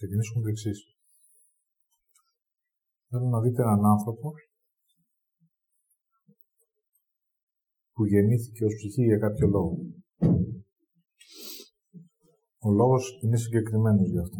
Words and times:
ξεκινήσουμε 0.00 0.42
το 0.42 0.48
εξής. 0.48 0.78
Θέλω 3.08 3.26
να 3.28 3.40
δείτε 3.40 3.62
έναν 3.62 3.84
άνθρωπο 3.84 4.32
που 7.92 8.06
γεννήθηκε 8.06 8.64
ως 8.64 8.74
ψυχή 8.74 9.04
για 9.04 9.18
κάποιο 9.18 9.46
λόγο. 9.48 9.76
Ο 12.58 12.70
λόγος 12.70 13.18
είναι 13.22 13.36
συγκεκριμένος 13.36 14.08
για 14.10 14.20
αυτό. 14.20 14.38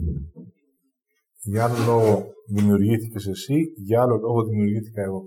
Για 1.42 1.64
άλλο 1.64 1.84
λόγο 1.84 2.24
δημιουργήθηκες 2.46 3.26
εσύ, 3.26 3.72
για 3.76 4.02
άλλο 4.02 4.16
λόγο 4.16 4.44
δημιουργήθηκα 4.44 5.02
εγώ. 5.02 5.22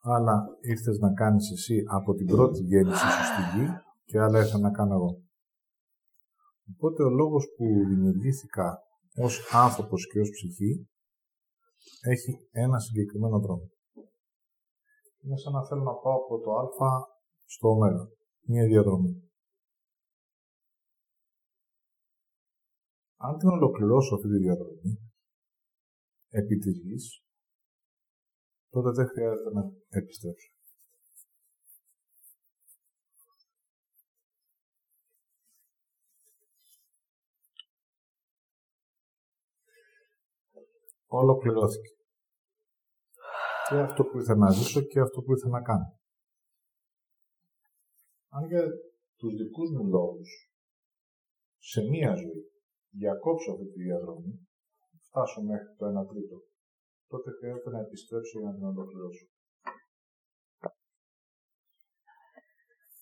Άλλα 0.00 0.46
ήρθες 0.60 0.98
να 0.98 1.12
κάνεις 1.12 1.50
εσύ 1.50 1.82
από 1.86 2.14
την 2.14 2.26
πρώτη 2.26 2.62
γέννηση 2.62 2.98
σου 2.98 3.24
στη 3.30 3.42
γη 3.58 3.66
και 4.04 4.18
άλλα 4.20 4.38
ήρθα 4.38 4.58
να 4.58 4.70
κάνω 4.70 4.94
εγώ. 4.94 5.27
Οπότε 6.74 7.02
ο 7.02 7.10
λόγος 7.10 7.44
που 7.56 7.64
δημιουργήθηκα 7.88 8.82
ως 9.16 9.54
άνθρωπος 9.54 10.08
και 10.10 10.20
ως 10.20 10.30
ψυχή 10.30 10.88
έχει 12.00 12.48
ένα 12.50 12.78
συγκεκριμένο 12.78 13.38
δρόμο. 13.40 13.70
Είναι 15.20 15.36
σαν 15.36 15.52
να 15.52 15.66
θέλω 15.66 15.82
να 15.82 15.94
πάω 15.94 16.14
από 16.14 16.40
το 16.40 16.50
α 16.52 16.64
στο 17.44 17.68
ω. 17.68 17.76
Μία 18.50 18.66
διαδρομή. 18.66 19.30
Αν 23.16 23.38
την 23.38 23.48
ολοκληρώσω 23.48 24.14
αυτή 24.14 24.28
τη 24.28 24.38
διαδρομή, 24.38 25.12
επί 26.28 26.56
της 26.58 26.78
γης, 26.78 27.24
τότε 28.70 28.90
δεν 28.90 29.06
χρειάζεται 29.06 29.50
να 29.52 29.62
επιστρέψω. 29.88 30.57
Ολοκληρώθηκε. 41.10 41.92
Και 43.68 43.74
αυτό 43.78 44.04
που 44.04 44.18
ήθελα 44.18 44.38
να 44.38 44.50
ζήσω 44.50 44.80
και 44.80 45.00
αυτό 45.00 45.22
που 45.22 45.32
ήθελα 45.32 45.58
να 45.58 45.62
κάνω. 45.62 45.98
Αν 48.28 48.46
για 48.46 48.62
τους 49.16 49.34
δικούς 49.36 49.70
μου 49.70 49.86
λόγους, 49.86 50.30
σε 51.58 51.80
μία 51.90 52.14
ζωή, 52.14 52.42
διακόψω 52.90 53.52
αυτή 53.52 53.66
τη 53.72 53.82
διαδρομή, 53.82 54.48
φτάσω 55.06 55.42
μέχρι 55.42 55.74
το 55.76 55.86
1 55.86 56.06
τρίτο, 56.10 56.36
τότε 57.06 57.30
χρειάζεται 57.30 57.70
να 57.70 57.80
επιστρέψω 57.80 58.38
για 58.38 58.48
να 58.48 58.54
την 58.54 58.64
ολοκληρώσω. 58.64 59.26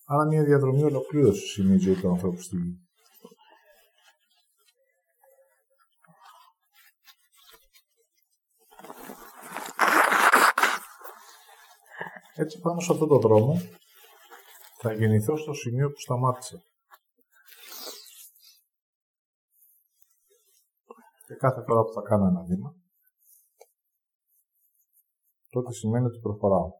Άρα 0.05 0.25
μια 0.25 0.43
διαδρομή 0.43 0.83
ολοκλήρωσης 0.83 1.57
είναι 1.57 1.73
η 1.73 1.77
ζωή 1.77 1.95
του 1.95 2.09
ανθρώπου 2.09 2.41
στη 2.41 2.57
γη. 2.57 2.86
Έτσι 12.39 12.59
πάνω 12.59 12.79
σε 12.79 12.91
αυτόν 12.91 13.07
τον 13.07 13.19
δρόμο 13.19 13.53
θα 14.77 14.93
γεννηθώ 14.93 15.37
στο 15.37 15.53
σημείο 15.53 15.91
που 15.91 15.99
σταμάτησε. 15.99 16.63
Και 21.27 21.35
κάθε 21.35 21.63
φορά 21.63 21.83
που 21.83 21.91
θα 21.91 22.01
κάνω 22.01 22.27
ένα 22.27 22.43
βήμα, 22.43 22.75
τότε 25.49 25.73
σημαίνει 25.73 26.05
ότι 26.05 26.19
προχωράω. 26.19 26.71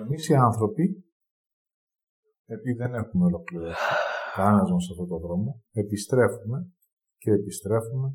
Εμείς 0.00 0.28
οι 0.28 0.34
άνθρωποι, 0.34 1.04
επειδή 2.46 2.72
δεν 2.72 2.94
έχουμε 2.94 3.24
ολοκληρώσει 3.24 3.99
κανένα 4.36 4.72
μας 4.72 4.84
σε 4.84 4.92
αυτόν 4.92 5.08
τον 5.08 5.20
δρόμο, 5.20 5.62
επιστρέφουμε 5.70 6.58
και 7.18 7.30
επιστρέφουμε 7.30 8.08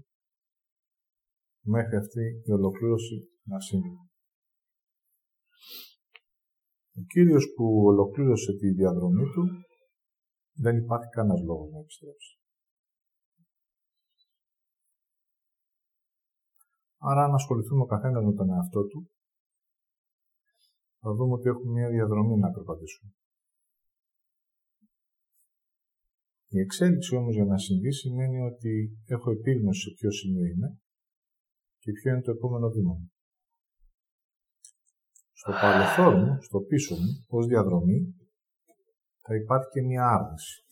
μέχρι 1.65 1.95
αυτή 1.95 2.41
η 2.45 2.51
ολοκλήρωση 2.51 3.15
να 3.43 3.59
συμβεί. 3.59 3.95
Ο 6.99 7.01
Κύριος 7.07 7.45
που 7.55 7.65
ολοκλήρωσε 7.85 8.51
τη 8.55 8.69
διαδρομή 8.69 9.23
του, 9.33 9.43
δεν 10.53 10.77
υπάρχει 10.77 11.09
κανένας 11.09 11.41
λόγος 11.41 11.71
να 11.71 11.79
επιστρέψει. 11.79 12.39
Άρα, 16.97 17.23
αν 17.23 17.33
ασχοληθούμε 17.33 17.81
ο 17.81 17.85
καθένας 17.85 18.23
με 18.23 18.33
τον 18.33 18.49
εαυτό 18.49 18.83
του, 18.87 19.09
θα 20.99 21.13
δούμε 21.13 21.33
ότι 21.33 21.49
έχουμε 21.49 21.71
μια 21.71 21.89
διαδρομή 21.89 22.37
να 22.37 22.51
περπατήσουμε. 22.51 23.11
Η 26.55 26.59
εξέλιξη 26.59 27.15
όμως 27.15 27.33
για 27.35 27.45
να 27.45 27.57
συμβεί 27.57 27.91
σημαίνει 27.93 28.39
ότι 28.39 28.97
έχω 29.05 29.31
επίγνωση 29.31 29.81
σε 29.81 29.89
ποιο 29.97 30.11
σημείο 30.11 30.45
είμαι 30.45 30.79
και 31.77 31.91
ποιο 31.91 32.11
είναι 32.11 32.21
το 32.21 32.31
επόμενο 32.31 32.69
βήμα 32.69 32.93
μου. 32.93 33.11
Στο 35.31 35.51
παρελθόν 35.51 36.13
μου, 36.19 36.41
στο 36.41 36.59
πίσω 36.59 36.95
μου, 36.95 37.25
ως 37.27 37.45
διαδρομή, 37.45 38.15
θα 39.21 39.35
υπάρχει 39.35 39.69
και 39.69 39.81
μια 39.81 40.03
άρνηση. 40.07 40.63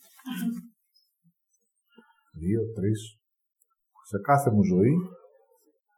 Δύο, 2.33 2.71
τρεις. 2.71 3.19
Σε 4.03 4.17
κάθε 4.21 4.51
μου 4.51 4.63
ζωή, 4.63 4.93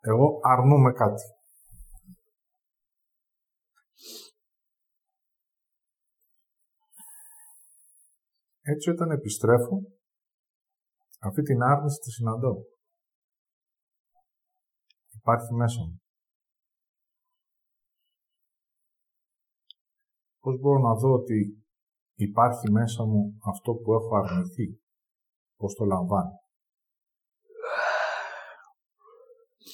εγώ 0.01 0.39
αρνούμαι 0.41 0.91
κάτι. 0.91 1.23
Έτσι 8.67 8.89
όταν 8.89 9.11
επιστρέφω, 9.11 9.81
αυτή 11.19 11.41
την 11.41 11.61
άρνηση 11.61 11.99
τη 11.99 12.11
συναντώ. 12.11 12.53
Υπάρχει 15.15 15.53
μέσα 15.53 15.81
μου. 15.81 16.01
Πώς 20.39 20.59
μπορώ 20.59 20.79
να 20.79 20.93
δω 20.95 21.11
ότι 21.13 21.65
υπάρχει 22.15 22.71
μέσα 22.71 23.05
μου 23.05 23.37
αυτό 23.51 23.73
που 23.73 23.93
έχω 23.93 24.15
αρνηθεί; 24.15 24.79
Πώς 25.55 25.73
το 25.75 25.85
λαμβάνω; 25.85 26.39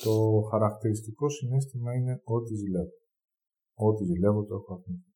Το 0.04 0.42
χαρακτηριστικό 0.52 1.30
συνέστημα 1.30 1.94
είναι 1.94 2.22
ότι 2.24 2.56
ζηλεύω. 2.56 2.98
Ό,τι 3.74 4.04
ζηλεύω 4.06 4.46
το 4.46 4.56
έχω 4.56 4.74
αρνηθεί. 4.74 5.11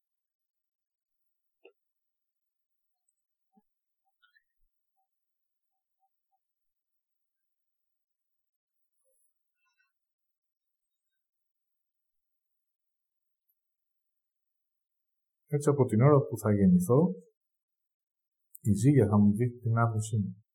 Έτσι 15.56 15.70
από 15.70 15.86
την 15.86 16.02
ώρα 16.02 16.20
που 16.20 16.38
θα 16.38 16.54
γεννηθώ, 16.54 17.16
η 18.62 18.74
ζύγια 18.74 19.08
θα 19.08 19.18
μου 19.18 19.32
δείχνει 19.34 19.60
την 19.60 19.78
άρνησή 19.78 20.18
μου. 20.18 20.46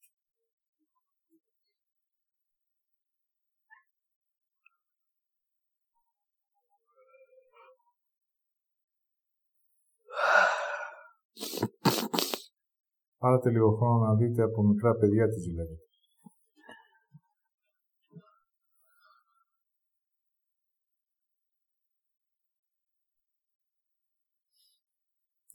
Πάρατε 13.18 13.50
λίγο 13.50 13.76
χρόνο 13.76 14.04
να 14.04 14.14
δείτε 14.14 14.42
από 14.42 14.62
μικρά 14.62 14.94
παιδιά 14.94 15.28
τι 15.28 15.38
ζηλεύετε. 15.40 15.89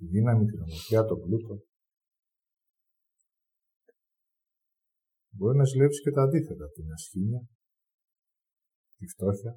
Τη 0.06 0.12
δύναμη, 0.12 0.46
την 0.46 0.62
ομορφιά, 0.62 1.06
τον 1.06 1.20
πλούτο. 1.22 1.56
Μπορεί 5.30 5.58
να 5.58 5.64
ζηλέψει 5.64 6.02
και 6.02 6.12
τα 6.12 6.22
αντίθετα, 6.24 6.70
την 6.70 6.92
ασχήμια, 6.92 7.42
τη 8.98 9.08
φτώχεια. 9.08 9.54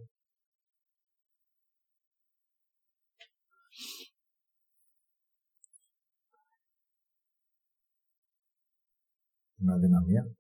Την 9.57 9.71
αδυναμία. 9.71 10.38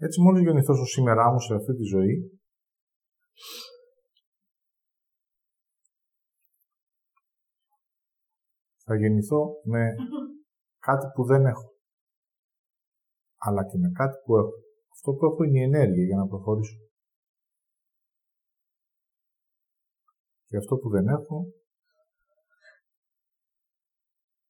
Έτσι 0.00 0.20
μόλις 0.20 0.42
γεννηθώ 0.42 0.74
στο 0.74 0.84
σήμερά 0.84 1.32
μου 1.32 1.40
σε 1.40 1.54
αυτή 1.54 1.74
τη 1.74 1.82
ζωή, 1.82 2.40
θα 8.84 8.96
γεννηθώ 8.96 9.60
με 9.62 9.94
κάτι 10.78 11.06
που 11.14 11.24
δεν 11.24 11.46
έχω. 11.46 11.68
Αλλά 13.36 13.62
και 13.66 13.78
με 13.78 13.90
κάτι 13.90 14.16
που 14.24 14.36
έχω. 14.36 14.56
Αυτό 14.92 15.12
που 15.12 15.24
έχω 15.24 15.42
είναι 15.42 15.58
η 15.58 15.62
ενέργεια 15.62 16.04
για 16.04 16.16
να 16.16 16.26
προχωρήσω. 16.26 16.78
Και 20.46 20.56
αυτό 20.56 20.76
που 20.76 20.88
δεν 20.88 21.06
έχω 21.08 21.52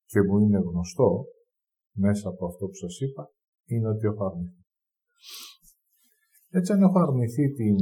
και 0.05 0.21
μου 0.23 0.39
είναι 0.39 0.59
γνωστό 0.59 1.25
μέσα 1.97 2.29
από 2.29 2.47
αυτό 2.47 2.67
που 2.67 2.75
σας 2.75 3.01
είπα 3.01 3.31
είναι 3.65 3.89
ότι 3.89 4.07
έχω 4.07 4.25
αρνηθεί. 4.25 4.68
Έτσι 6.59 6.73
αν 6.73 6.83
έχω 6.83 6.99
αρνηθεί 6.99 7.53
την 7.53 7.77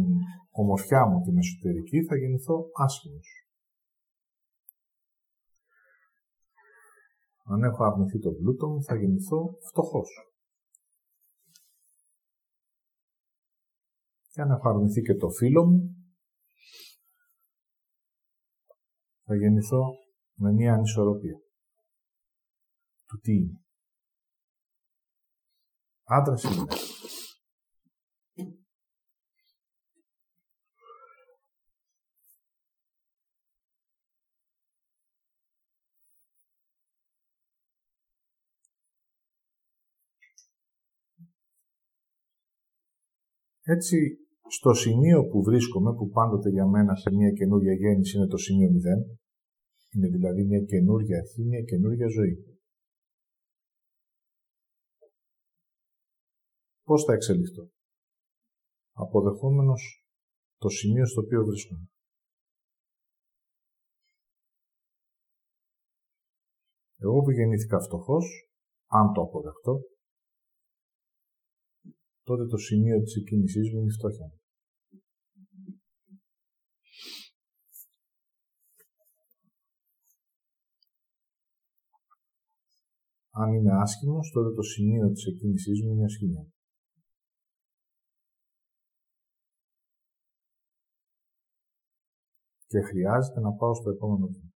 ομορφιά 0.51 1.07
μου 1.07 1.21
την 1.23 1.37
εσωτερική 1.39 2.05
θα 2.05 2.17
γεννηθώ 2.17 2.57
άσχημος. 2.85 3.29
Αν 7.45 7.63
έχω 7.63 7.85
αρνηθεί 7.85 8.19
τον 8.19 8.37
πλούτο 8.37 8.69
μου, 8.69 8.83
θα 8.83 8.97
γεννηθώ 8.97 9.59
φτωχός. 9.69 10.11
Και 14.33 14.41
αν 14.41 14.51
έχω 14.51 14.69
αρνηθεί 14.69 15.01
και 15.01 15.15
το 15.15 15.29
φίλο 15.29 15.67
μου, 15.67 15.79
θα 19.25 19.37
γεννηθώ 19.37 19.83
με 20.35 20.53
μία 20.53 20.75
ανισορροπία. 20.75 21.39
Του 23.07 23.19
τι 23.19 23.33
είναι. 23.33 23.61
Άντρας 26.05 26.43
ή 26.43 26.49
Έτσι, 43.69 43.97
στο 44.49 44.73
σημείο 44.73 45.27
που 45.31 45.43
βρίσκομαι, 45.43 45.95
που 45.95 46.09
πάντοτε 46.09 46.51
για 46.51 46.67
μένα 46.67 46.95
σε 46.95 47.11
μια 47.11 47.31
καινούργια 47.31 47.75
γέννηση 47.75 48.17
είναι 48.17 48.27
το 48.27 48.37
σημείο 48.37 48.69
0, 48.69 48.73
είναι 49.91 50.09
δηλαδή 50.09 50.45
μια 50.45 50.61
καινούργια 50.65 51.19
αρχή, 51.19 51.43
μια 51.43 51.63
καινούργια 51.63 52.09
ζωή. 52.09 52.61
Πώς 56.83 57.05
θα 57.05 57.13
εξελιχθώ; 57.13 57.71
Αποδεχόμενος 58.93 60.07
το 60.59 60.69
σημείο 60.69 61.07
στο 61.07 61.21
οποίο 61.21 61.45
βρίσκομαι. 61.45 61.87
Εγώ 66.97 67.21
που 67.23 67.31
γεννήθηκα 67.31 67.81
φτωχός, 67.81 68.51
αν 68.87 69.13
το 69.13 69.21
αποδεχτώ, 69.23 69.81
τότε 72.29 72.47
το 72.47 72.57
σημείο 72.57 73.03
της 73.03 73.17
εκκίνησής 73.17 73.71
μου 73.71 73.79
είναι 73.79 73.87
η 73.87 73.97
φτώχεια 73.99 74.29
Αν 83.31 83.53
είμαι 83.55 83.73
άσχημος, 83.83 84.31
τότε 84.33 84.55
το 84.55 84.63
σημείο 84.63 85.13
της 85.13 85.27
εκκίνησής 85.27 85.83
μου 85.83 85.93
είναι 85.93 86.01
η 86.01 86.05
ασχήμια. 86.05 86.47
Και 92.67 92.81
χρειάζεται 92.81 93.41
να 93.41 93.53
πάω 93.53 93.75
στο 93.75 93.91
επόμενο 93.91 94.27
βήμα. 94.27 94.51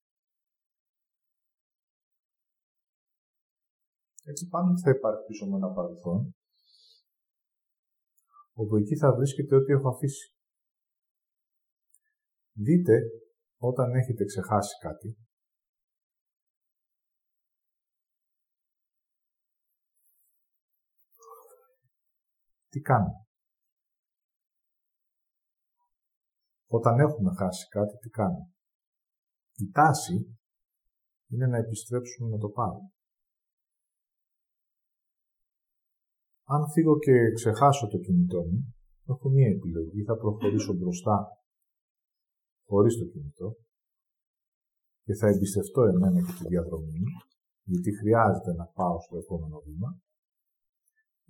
Έτσι 4.25 4.49
πάνω 4.49 4.79
θα 4.79 4.91
υπάρχει 4.91 5.25
πίσω 5.27 5.47
με 5.47 5.57
ένα 5.57 5.71
παρελθόν 5.73 6.35
όπου 8.61 8.77
εκεί 8.77 8.97
θα 8.97 9.15
βρίσκεται 9.15 9.55
ό,τι 9.57 9.73
έχω 9.73 9.89
αφήσει. 9.89 10.35
Δείτε, 12.53 12.97
όταν 13.59 13.95
έχετε 13.95 14.25
ξεχάσει 14.25 14.75
κάτι, 14.81 15.17
τι 22.69 22.81
κάνουμε. 22.81 23.25
Όταν 26.67 26.99
έχουμε 26.99 27.35
χάσει 27.35 27.69
κάτι, 27.69 27.97
τι 27.97 28.09
κάνουμε. 28.09 28.53
Η 29.55 29.71
τάση 29.71 30.39
είναι 31.27 31.47
να 31.47 31.57
επιστρέψουμε 31.59 32.31
να 32.31 32.39
το 32.39 32.49
πάρουμε. 32.49 32.93
Αν 36.55 36.63
φύγω 36.73 36.99
και 36.99 37.15
ξεχάσω 37.39 37.89
το 37.89 37.99
κινητό 37.99 38.41
μου, 38.49 38.75
έχω 39.09 39.29
μία 39.29 39.49
επιλογή. 39.57 40.03
Θα 40.03 40.17
προχωρήσω 40.17 40.73
μπροστά 40.75 41.17
χωρίς 42.69 42.95
το 42.99 43.05
κινητό 43.05 43.57
και 45.05 45.15
θα 45.15 45.27
εμπιστευτώ 45.29 45.83
εμένα 45.83 46.21
και 46.27 46.35
τη 46.39 46.45
διαδρομή 46.49 46.99
μου, 46.99 47.13
γιατί 47.63 47.91
χρειάζεται 47.97 48.53
να 48.53 48.65
πάω 48.65 49.01
στο 49.01 49.17
επόμενο 49.17 49.59
βήμα 49.67 50.01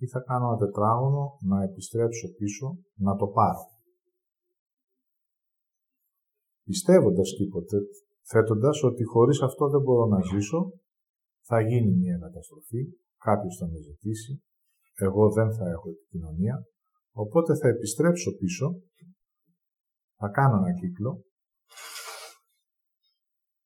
ή 0.03 0.07
θα 0.07 0.19
κάνω 0.19 0.45
ένα 0.47 0.57
τετράγωνο 0.57 1.23
να 1.41 1.63
επιστρέψω 1.63 2.27
πίσω 2.37 2.77
να 2.93 3.15
το 3.15 3.27
πάρω. 3.27 3.65
Πιστεύοντας 6.63 7.29
τίποτε, 7.37 7.77
θέτοντας 8.21 8.83
ότι 8.83 9.03
χωρίς 9.03 9.41
αυτό 9.41 9.69
δεν 9.69 9.81
μπορώ 9.81 10.05
να 10.05 10.19
ζήσω, 10.21 10.71
θα 11.41 11.61
γίνει 11.61 11.91
μια 11.95 12.17
καταστροφή, 12.17 12.81
κάποιος 13.17 13.57
θα 13.59 13.67
με 13.67 13.77
ζητήσει, 13.77 14.43
εγώ 15.05 15.31
δεν 15.31 15.53
θα 15.53 15.69
έχω 15.69 15.89
επικοινωνία, 15.89 16.65
οπότε 17.11 17.55
θα 17.55 17.67
επιστρέψω 17.67 18.31
πίσω, 18.37 18.81
θα 20.15 20.29
κάνω 20.29 20.55
ένα 20.55 20.73
κύκλο, 20.73 21.23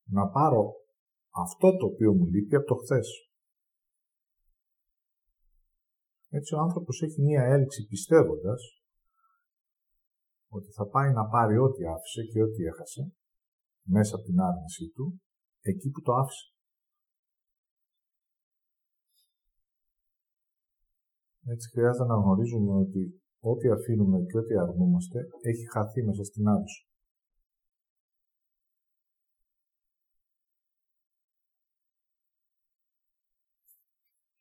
να 0.04 0.28
πάρω 0.28 0.74
αυτό 1.30 1.78
το 1.78 1.86
οποίο 1.86 2.14
μου 2.14 2.26
λείπει 2.26 2.56
από 2.56 2.66
το 2.66 2.76
χθες. 2.76 3.08
Έτσι 6.30 6.54
ο 6.56 6.60
άνθρωπος 6.60 7.02
έχει 7.02 7.22
μία 7.22 7.44
έλξη 7.44 7.88
πιστεύοντας 7.88 8.62
ότι 10.48 10.72
θα 10.72 10.88
πάει 10.88 11.12
να 11.14 11.26
πάρει 11.26 11.58
ό,τι 11.58 11.86
άφησε 11.86 12.24
και 12.32 12.44
ό,τι 12.44 12.64
έχασε 12.64 13.14
μέσα 13.82 14.16
από 14.16 14.26
την 14.26 14.40
άρνησή 14.40 14.88
του, 14.90 15.22
εκεί 15.62 15.90
που 15.90 16.02
το 16.02 16.14
άφησε. 16.14 16.55
Έτσι 21.54 21.70
χρειάζεται 21.70 22.06
να 22.06 22.16
γνωρίζουμε 22.16 22.72
ότι 22.84 23.22
ό,τι 23.40 23.70
αφήνουμε 23.70 24.18
και 24.30 24.38
ό,τι 24.38 24.58
αρνούμαστε 24.58 25.20
έχει 25.42 25.66
χαθεί 25.72 26.04
μέσα 26.04 26.24
στην 26.24 26.48
άδεια. 26.48 26.86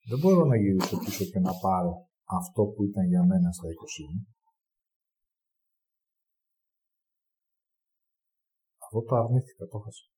Δεν 0.09 0.19
μπορώ 0.19 0.45
να 0.45 0.57
γυρίσω 0.57 0.99
πίσω 0.99 1.25
και 1.25 1.39
να 1.39 1.53
πάρω 1.61 2.09
αυτό 2.25 2.63
που 2.65 2.85
ήταν 2.85 3.05
για 3.07 3.25
μένα 3.25 3.53
στα 3.53 3.69
20 3.69 3.71
μου. 4.13 4.27
Αυτό 8.83 9.03
το 9.03 9.15
αρνήθηκα, 9.17 9.67
το 9.67 9.79
χάσα. 9.79 10.14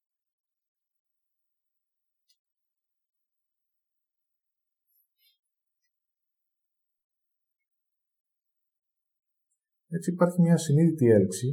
Έτσι 9.97 10.11
υπάρχει 10.11 10.41
μια 10.41 10.57
συνείδητη 10.57 11.07
έλξη 11.19 11.49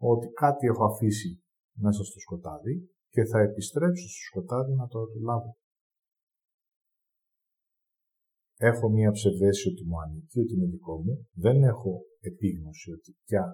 ότι 0.00 0.26
κάτι 0.42 0.66
έχω 0.66 0.84
αφήσει 0.84 1.42
μέσα 1.84 2.02
στο 2.04 2.18
σκοτάδι 2.20 2.74
και 3.08 3.24
θα 3.24 3.38
επιστρέψω 3.40 4.06
στο 4.08 4.22
σκοτάδι 4.28 4.72
να 4.74 4.86
το 4.86 4.98
λάβω. 5.28 5.56
Έχω 8.56 8.88
μια 8.88 9.10
ψευδέση 9.10 9.68
ότι 9.68 9.84
μου 9.84 10.00
ανήκει, 10.00 10.40
ότι 10.40 10.52
είναι 10.54 10.66
δικό 10.66 10.96
μου. 11.02 11.28
Δεν 11.32 11.62
έχω 11.62 11.92
επίγνωση 12.20 12.92
ότι 12.92 13.16
πια 13.24 13.44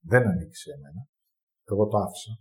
δεν 0.00 0.22
ανήκει 0.28 0.54
σε 0.54 0.70
μένα. 0.82 1.02
Εγώ 1.70 1.86
το 1.86 1.96
άφησα. 1.98 2.32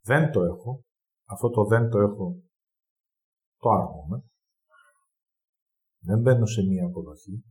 Δεν 0.00 0.32
το 0.32 0.40
έχω. 0.44 0.84
Αυτό 1.24 1.48
το 1.48 1.64
δεν 1.64 1.90
το 1.90 1.98
έχω 1.98 2.42
το 3.60 3.68
άρνομαι. 3.68 4.18
Δεν 6.08 6.20
μπαίνω 6.20 6.46
σε 6.46 6.62
μία 6.62 6.84
αποδοχή. 6.86 7.44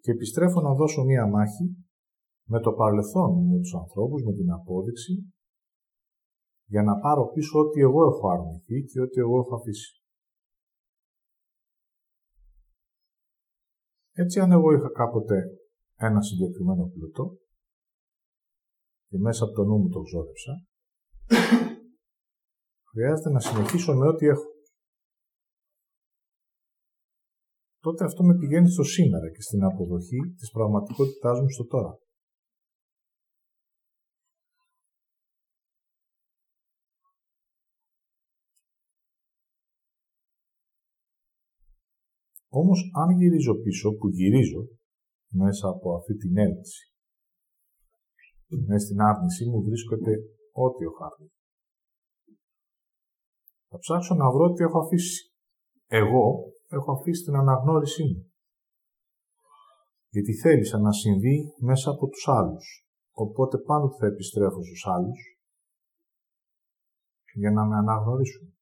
Και 0.00 0.10
επιστρέφω 0.10 0.60
να 0.60 0.74
δώσω 0.74 1.04
μία 1.04 1.26
μάχη 1.26 1.66
με 2.48 2.60
το 2.60 2.72
παρελθόν 2.72 3.30
μου, 3.32 3.52
με 3.52 3.58
τους 3.58 3.74
ανθρώπους, 3.74 4.22
με 4.24 4.32
την 4.32 4.50
απόδειξη, 4.50 5.32
για 6.66 6.82
να 6.82 6.98
πάρω 6.98 7.32
πίσω 7.32 7.58
ό,τι 7.58 7.80
εγώ 7.80 8.00
έχω 8.10 8.28
αρνηθεί 8.28 8.84
και 8.90 9.00
ό,τι 9.00 9.20
εγώ 9.20 9.38
έχω 9.38 9.54
αφήσει. 9.54 10.02
Έτσι, 14.12 14.40
αν 14.40 14.52
εγώ 14.52 14.72
είχα 14.72 14.90
κάποτε 14.92 15.36
ένα 15.96 16.22
συγκεκριμένο 16.22 16.84
πλούτο 16.88 17.38
και 19.08 19.18
μέσα 19.18 19.44
από 19.44 19.52
το 19.52 19.64
νου 19.64 19.78
μου 19.78 19.88
το 19.88 20.00
ξόδεψα, 20.00 20.52
χρειάζεται 22.98 23.30
να 23.30 23.40
συνεχίσω 23.40 23.94
με 23.94 24.06
ό,τι 24.08 24.26
έχω. 24.26 24.50
Τότε 27.80 28.04
αυτό 28.04 28.24
με 28.24 28.34
πηγαίνει 28.38 28.70
στο 28.70 28.82
σήμερα 28.82 29.30
και 29.30 29.42
στην 29.42 29.64
αποδοχή 29.64 30.20
της 30.38 30.50
πραγματικότητάς 30.50 31.40
μου 31.40 31.50
στο 31.50 31.66
τώρα. 31.66 31.98
Όμως 42.48 42.90
αν 43.02 43.10
γυρίζω 43.18 43.54
πίσω, 43.54 43.92
που 43.92 44.08
γυρίζω 44.08 44.62
μέσα 45.28 45.68
από 45.68 45.94
αυτή 45.96 46.16
την 46.16 46.36
έλλειψη, 46.36 46.92
μέσα 48.66 48.84
στην 48.86 49.00
άρνηση 49.00 49.44
μου 49.50 49.62
βρίσκεται 49.62 50.12
ό,τι 50.52 50.84
ο 50.84 50.90
χάρτη. 50.90 51.37
Θα 53.70 53.78
ψάξω 53.78 54.14
να 54.14 54.30
βρω 54.30 54.52
τι 54.52 54.62
έχω 54.62 54.78
αφήσει. 54.78 55.32
Εγώ 55.86 56.52
έχω 56.68 56.92
αφήσει 56.92 57.22
την 57.24 57.34
αναγνώρισή 57.34 58.04
μου. 58.04 58.32
Γιατί 60.08 60.32
θέλησα 60.34 60.78
να 60.78 60.92
συμβεί 60.92 61.54
μέσα 61.58 61.90
από 61.90 62.08
τους 62.08 62.28
άλλους. 62.28 62.86
Οπότε 63.12 63.58
πάντοτε 63.58 63.96
θα 63.98 64.06
επιστρέφω 64.06 64.62
στους 64.62 64.86
άλλους 64.86 65.38
για 67.34 67.50
να 67.50 67.64
με 67.66 67.76
αναγνωρίσουν. 67.76 68.52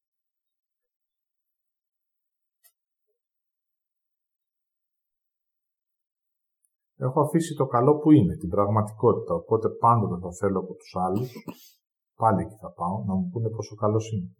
Έχω 6.98 7.20
αφήσει 7.20 7.54
το 7.54 7.66
καλό 7.66 7.98
που 7.98 8.10
είναι, 8.10 8.36
την 8.36 8.48
πραγματικότητα, 8.48 9.34
οπότε 9.34 9.68
πάντοτε 9.68 10.20
θα 10.20 10.32
θέλω 10.32 10.58
από 10.58 10.74
τους 10.74 10.96
άλλους, 10.96 11.32
πάλι 12.14 12.42
εκεί 12.42 12.56
θα 12.56 12.72
πάω, 12.72 13.04
να 13.04 13.14
μου 13.14 13.28
πούνε 13.30 13.48
πόσο 13.48 13.74
καλός 13.74 14.12
είναι. 14.12 14.36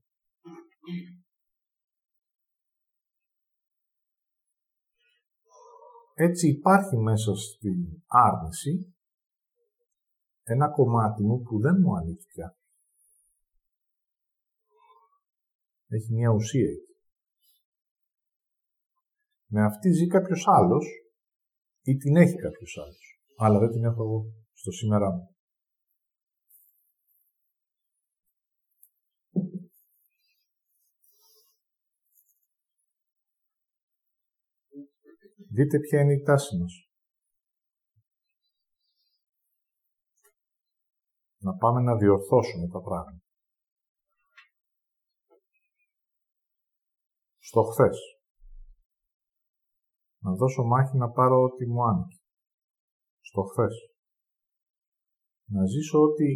Έτσι 6.14 6.48
υπάρχει 6.48 6.96
μέσα 6.96 7.34
στην 7.34 8.02
άρνηση 8.06 8.96
ένα 10.42 10.70
κομμάτι 10.70 11.22
μου 11.22 11.42
που 11.42 11.60
δεν 11.60 11.76
μου 11.80 11.96
ανήκει 11.96 12.26
πια. 12.26 12.56
Έχει 15.88 16.12
μια 16.12 16.30
ουσία 16.30 16.70
εκεί. 16.70 16.96
Με 19.46 19.64
αυτή 19.64 19.92
ζει 19.92 20.06
κάποιος 20.06 20.44
άλλος 20.46 20.86
ή 21.82 21.96
την 21.96 22.16
έχει 22.16 22.36
κάποιος 22.36 22.78
άλλος. 22.82 23.20
Αλλά 23.36 23.58
δεν 23.58 23.70
την 23.70 23.84
έχω 23.84 24.02
εγώ 24.02 24.24
στο 24.52 24.70
σήμερα 24.70 25.10
μου. 25.12 25.35
Δείτε 35.50 35.78
ποια 35.78 36.00
είναι 36.00 36.12
η 36.12 36.22
τάση 36.22 36.56
μας. 36.56 36.90
Να 41.38 41.56
πάμε 41.56 41.80
να 41.80 41.96
διορθώσουμε 41.96 42.68
τα 42.68 42.80
πράγματα. 42.80 43.24
Στο 47.38 47.62
χθες. 47.62 47.98
Να 50.22 50.34
δώσω 50.34 50.62
μάχη 50.64 50.96
να 50.96 51.10
πάρω 51.10 51.42
ό,τι 51.42 51.66
μου 51.66 51.84
άνοιγε. 51.84 52.20
Στο 53.20 53.42
χθες. 53.42 53.74
Να 55.44 55.66
ζήσω 55.66 55.98
ό,τι 55.98 56.28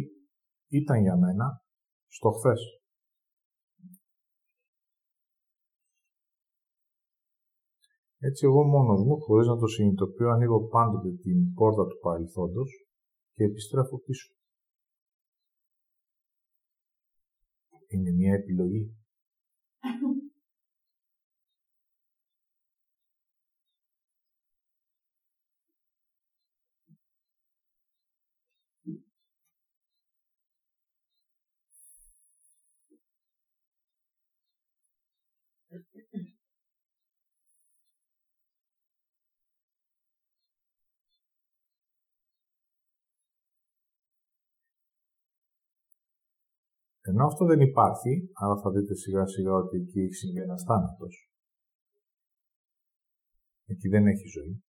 ήταν 0.67 1.01
για 1.01 1.17
μένα 1.17 1.63
στο 2.07 2.29
χθες. 2.31 2.80
Έτσι 8.23 8.45
εγώ 8.45 8.63
μόνος 8.63 9.03
μου, 9.05 9.19
χωρίς 9.21 9.47
να 9.47 9.57
το 9.57 9.67
συνειδητοποιώ, 9.67 10.29
ανοίγω 10.29 10.67
πάντοτε 10.67 11.09
την 11.11 11.53
πόρτα 11.53 11.85
του 11.87 11.99
παρελθόντος 12.01 12.85
και 13.33 13.43
επιστρέφω 13.43 13.99
πίσω. 13.99 14.33
Είναι 17.87 18.11
μια 18.11 18.33
επιλογή. 18.33 18.95
Ενώ 47.11 47.25
αυτό 47.25 47.45
δεν 47.45 47.61
υπάρχει, 47.61 48.29
άρα 48.33 48.55
θα 48.61 48.69
δείτε 48.71 48.95
σιγά 48.95 49.25
σιγά 49.27 49.53
ότι 49.53 49.77
εκεί 49.77 49.99
έχει 49.99 50.13
συμβεί 50.13 50.41
ένας 50.41 50.63
θάνατος. 50.67 51.29
Εκεί 53.65 53.87
δεν 53.87 54.07
έχει 54.07 54.27
ζωή. 54.27 54.63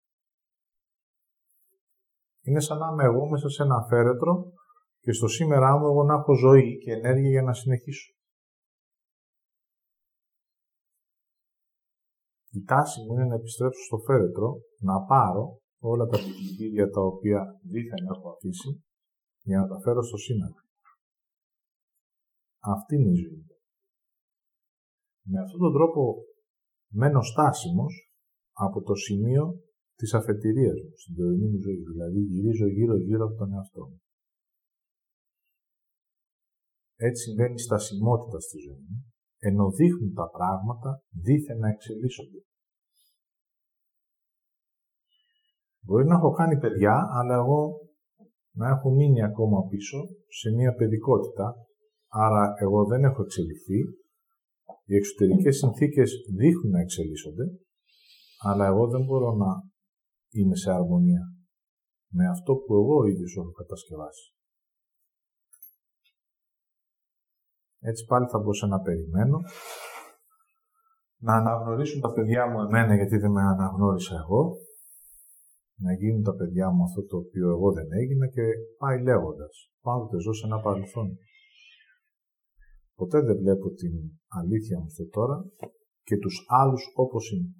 Είναι 2.44 2.60
σαν 2.60 2.78
να 2.78 2.88
είμαι 2.92 3.04
εγώ 3.04 3.28
μέσα 3.28 3.48
σε 3.48 3.62
ένα 3.62 3.86
φέρετρο 3.88 4.52
και 5.00 5.12
στο 5.12 5.28
σήμερά 5.28 5.78
μου 5.78 5.86
εγώ 5.86 6.02
να 6.04 6.14
έχω 6.14 6.34
ζωή 6.34 6.78
και 6.78 6.92
ενέργεια 6.92 7.30
για 7.30 7.42
να 7.42 7.52
συνεχίσω. 7.52 8.12
Η 12.50 12.62
τάση 12.64 13.00
μου 13.02 13.12
είναι 13.12 13.24
να 13.24 13.34
επιστρέψω 13.34 13.82
στο 13.84 13.98
φέρετρο, 13.98 14.60
να 14.78 15.04
πάρω 15.04 15.58
όλα 15.78 16.06
τα 16.06 16.18
πληγίδια 16.18 16.90
τα 16.90 17.00
οποία 17.00 17.60
δίθεν 17.62 18.06
έχω 18.14 18.30
αφήσει 18.30 18.84
για 19.42 19.58
να 19.60 19.66
τα 19.66 19.80
φέρω 19.80 20.02
στο 20.02 20.16
σήμερα. 20.16 20.61
Αυτή 22.64 22.94
είναι 22.94 23.10
η 23.10 23.14
ζωή. 23.14 23.46
Με 25.30 25.38
αυτόν 25.40 25.60
τον 25.60 25.72
τρόπο 25.72 26.24
μένω 26.92 27.22
στάσιμος 27.22 28.12
από 28.52 28.82
το 28.82 28.94
σημείο 28.94 29.44
της 29.94 30.14
αφετηρίας 30.14 30.78
μου, 30.82 30.92
στην 30.96 31.14
τωρινή 31.16 31.48
μου 31.50 31.60
ζωή. 31.66 31.82
Δηλαδή 31.90 32.20
γυρίζω 32.20 32.66
γύρω-γύρω 32.66 33.24
από 33.24 33.34
τον 33.34 33.52
εαυτό 33.52 33.88
μου. 33.88 34.00
Έτσι 36.96 37.22
συμβαίνει 37.22 37.58
στασιμότητα 37.58 38.40
στη 38.40 38.58
ζωή 38.58 38.84
μου, 38.88 39.12
ενώ 39.38 39.70
δείχνουν 39.70 40.12
τα 40.14 40.28
πράγματα 40.36 41.02
δίθεν 41.10 41.58
να 41.58 41.68
εξελίσσονται. 41.68 42.40
Μπορεί 45.84 46.06
να 46.06 46.14
έχω 46.14 46.30
κάνει 46.30 46.58
παιδιά, 46.58 47.08
αλλά 47.18 47.34
εγώ 47.34 47.62
να 48.54 48.68
έχω 48.68 48.90
μείνει 48.90 49.22
ακόμα 49.22 49.66
πίσω 49.68 49.98
σε 50.28 50.50
μια 50.50 50.74
παιδικότητα 50.74 51.54
Άρα 52.14 52.54
εγώ 52.64 52.84
δεν 52.84 53.04
έχω 53.04 53.22
εξελιχθεί. 53.22 53.80
Οι 54.84 54.94
εξωτερικές 54.96 55.56
συνθήκες 55.56 56.10
δείχνουν 56.38 56.70
να 56.70 56.80
εξελίσσονται, 56.80 57.44
αλλά 58.38 58.66
εγώ 58.66 58.88
δεν 58.88 59.04
μπορώ 59.04 59.32
να 59.32 59.50
είμαι 60.30 60.56
σε 60.56 60.70
αρμονία 60.70 61.22
με 62.16 62.28
αυτό 62.28 62.54
που 62.54 62.74
εγώ 62.74 62.96
ο 62.96 63.04
ίδιος 63.04 63.36
έχω 63.36 63.52
κατασκευάσει. 63.60 64.26
Έτσι 67.80 68.04
πάλι 68.04 68.26
θα 68.28 68.38
μπορούσα 68.38 68.66
να 68.66 68.80
περιμένω 68.80 69.38
να 71.26 71.34
αναγνωρίσουν 71.34 72.00
τα 72.00 72.12
παιδιά 72.12 72.46
μου 72.46 72.60
εμένα 72.60 72.94
γιατί 72.94 73.16
δεν 73.16 73.30
με 73.30 73.42
αναγνώρισα 73.42 74.14
εγώ, 74.14 74.42
να 75.84 75.92
γίνουν 75.92 76.22
τα 76.22 76.34
παιδιά 76.34 76.70
μου 76.70 76.82
αυτό 76.82 77.06
το 77.06 77.16
οποίο 77.16 77.48
εγώ 77.48 77.72
δεν 77.72 77.88
έγινα 78.00 78.26
και 78.26 78.42
πάει 78.78 79.02
λέγοντας. 79.02 79.54
Πάντοτε 79.80 80.16
ζω 80.20 80.32
σε 80.32 80.46
ένα 80.46 80.60
παρελθόν. 80.60 81.08
Ποτέ 82.94 83.20
δεν 83.20 83.36
βλέπω 83.36 83.70
την 83.70 83.92
αλήθεια 84.28 84.78
μου 84.78 84.88
στο 84.88 85.08
τώρα 85.08 85.44
και 86.02 86.16
τους 86.16 86.44
άλλους 86.48 86.92
όπως 86.94 87.30
είναι. 87.30 87.54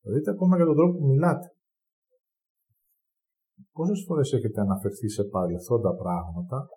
Δείτε 0.00 0.30
ακόμα 0.30 0.56
για 0.56 0.64
τον 0.64 0.74
τρόπο 0.74 0.98
που 0.98 1.06
μιλάτε. 1.06 1.56
Πόσες 3.72 4.04
φορές 4.06 4.32
έχετε 4.32 4.60
αναφερθεί 4.60 5.08
σε 5.08 5.24
παρελθόντα 5.24 5.94
πράγματα, 5.94 6.68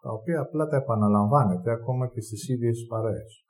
τα 0.00 0.10
οποία 0.10 0.40
απλά 0.40 0.66
τα 0.66 0.76
επαναλαμβάνετε 0.76 1.70
ακόμα 1.70 2.08
και 2.08 2.20
στις 2.20 2.48
ίδιες 2.48 2.86
παρέες. 2.88 3.44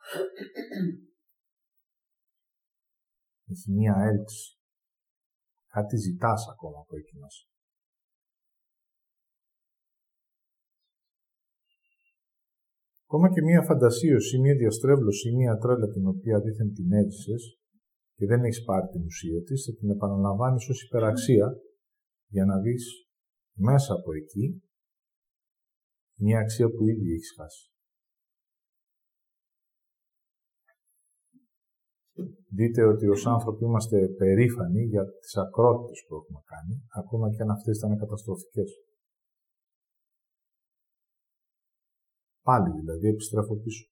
Έχει 3.47 3.73
μία 3.73 3.95
έλξη. 4.13 4.59
Κάτι 5.67 5.97
ζητάς 5.97 6.49
ακόμα 6.53 6.79
από 6.81 6.97
εκεί 6.97 7.17
μέσα. 7.17 7.43
Ακόμα 13.11 13.29
και 13.35 13.43
μία 13.43 13.63
φαντασίωση, 13.63 14.39
μία 14.39 14.55
διαστρέβλωση, 14.55 15.35
μία 15.35 15.57
τρέλα 15.57 15.89
την 15.89 16.07
οποία 16.07 16.41
δίθεν 16.41 16.73
την 16.73 16.93
έζησες 16.93 17.59
και 18.15 18.27
δεν 18.27 18.45
έχεις 18.45 18.65
πάρει 18.65 18.87
την 18.89 19.05
ουσία 19.05 19.43
της, 19.43 19.65
θα 19.65 19.73
την 19.75 19.91
επαναλαμβάνεις 19.91 20.69
ως 20.69 20.83
υπεραξία 20.83 21.57
για 22.27 22.45
να 22.45 22.61
δεις 22.61 23.09
μέσα 23.53 23.93
από 23.95 24.13
εκεί 24.15 24.63
μία 26.21 26.39
αξία 26.39 26.71
που 26.71 26.89
ήδη 26.89 27.13
έχεις 27.13 27.33
χάσει. 27.37 27.73
Δείτε 32.51 32.83
ότι 32.85 33.09
ως 33.09 33.27
άνθρωποι 33.27 33.65
είμαστε 33.65 34.09
περήφανοι 34.09 34.83
για 34.83 35.05
τις 35.21 35.37
ακρότητες 35.37 36.05
που 36.07 36.15
έχουμε 36.15 36.41
κάνει, 36.45 36.83
ακόμα 36.95 37.31
και 37.31 37.43
αν 37.43 37.51
αυτές 37.51 37.77
ήταν 37.77 37.99
καταστροφικές. 37.99 38.71
Πάλι 42.49 42.71
δηλαδή 42.71 43.09
επιστρέφω 43.09 43.57
πίσω. 43.57 43.91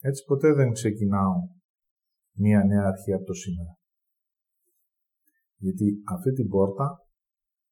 Έτσι 0.00 0.24
ποτέ 0.24 0.52
δεν 0.52 0.72
ξεκινάω 0.72 1.34
μία 2.32 2.64
νέα 2.64 2.86
αρχή 2.86 3.12
από 3.12 3.24
το 3.24 3.32
σήμερα. 3.32 3.78
Γιατί 5.56 6.02
αυτή 6.12 6.32
την 6.32 6.48
πόρτα 6.48 7.08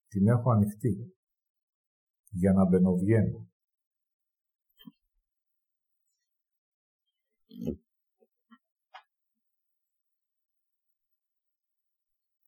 την 0.09 0.29
έχω 0.29 0.51
ανοιχτή 0.51 1.15
για 2.31 2.53
να 2.53 2.69
μπαινοβγαίνω. 2.69 3.49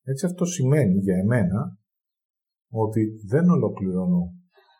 Έτσι 0.02 0.26
αυτό 0.26 0.44
σημαίνει 0.44 0.98
για 0.98 1.16
εμένα 1.16 1.78
ότι 2.84 3.02
δεν 3.26 3.48
ολοκληρώνω 3.48 4.20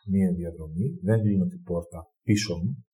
μία 0.07 0.33
διαδρομή, 0.33 0.87
δεν 1.01 1.21
κλείνω 1.21 1.45
την 1.45 1.63
πόρτα 1.63 1.99
πίσω 2.21 2.55
μου. 2.55 2.85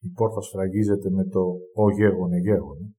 Η 0.00 0.08
πόρτα 0.08 0.40
σφραγίζεται 0.40 1.10
με 1.10 1.24
το 1.24 1.40
«Ο 1.74 1.90
γέγονε 1.90 2.38
γέγονε». 2.38 2.92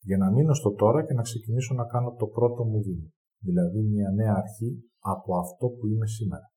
Για 0.00 0.16
να 0.16 0.30
μείνω 0.32 0.54
στο 0.54 0.70
τώρα 0.74 1.04
και 1.06 1.14
να 1.14 1.22
ξεκινήσω 1.22 1.74
να 1.74 1.86
κάνω 1.86 2.14
το 2.14 2.26
πρώτο 2.26 2.64
μου 2.64 2.82
βήμα. 2.82 3.08
Δηλαδή 3.38 3.82
μια 3.82 4.10
νέα 4.10 4.34
αρχή 4.36 4.90
από 4.98 5.36
αυτό 5.36 5.68
που 5.68 5.86
είμαι 5.86 6.06
σήμερα. 6.06 6.52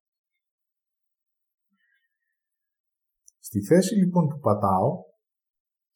Στη 3.38 3.60
θέση 3.60 3.94
λοιπόν 3.94 4.28
που 4.28 4.38
πατάω 4.38 5.07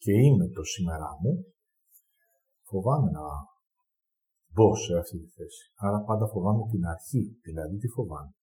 και 0.03 0.13
είμαι 0.13 0.49
το 0.49 0.63
σήμερα 0.63 1.09
μου, 1.23 1.33
φοβάμαι 2.69 3.11
να 3.11 3.25
μπω 4.53 4.69
σε 4.77 4.93
αυτή 4.99 5.19
τη 5.19 5.29
θέση. 5.37 5.65
Άρα 5.75 6.01
πάντα 6.09 6.27
φοβάμαι 6.27 6.65
την 6.71 6.85
αρχή, 6.87 7.39
δηλαδή 7.43 7.77
τι 7.77 7.89
φοβάμαι; 7.89 8.35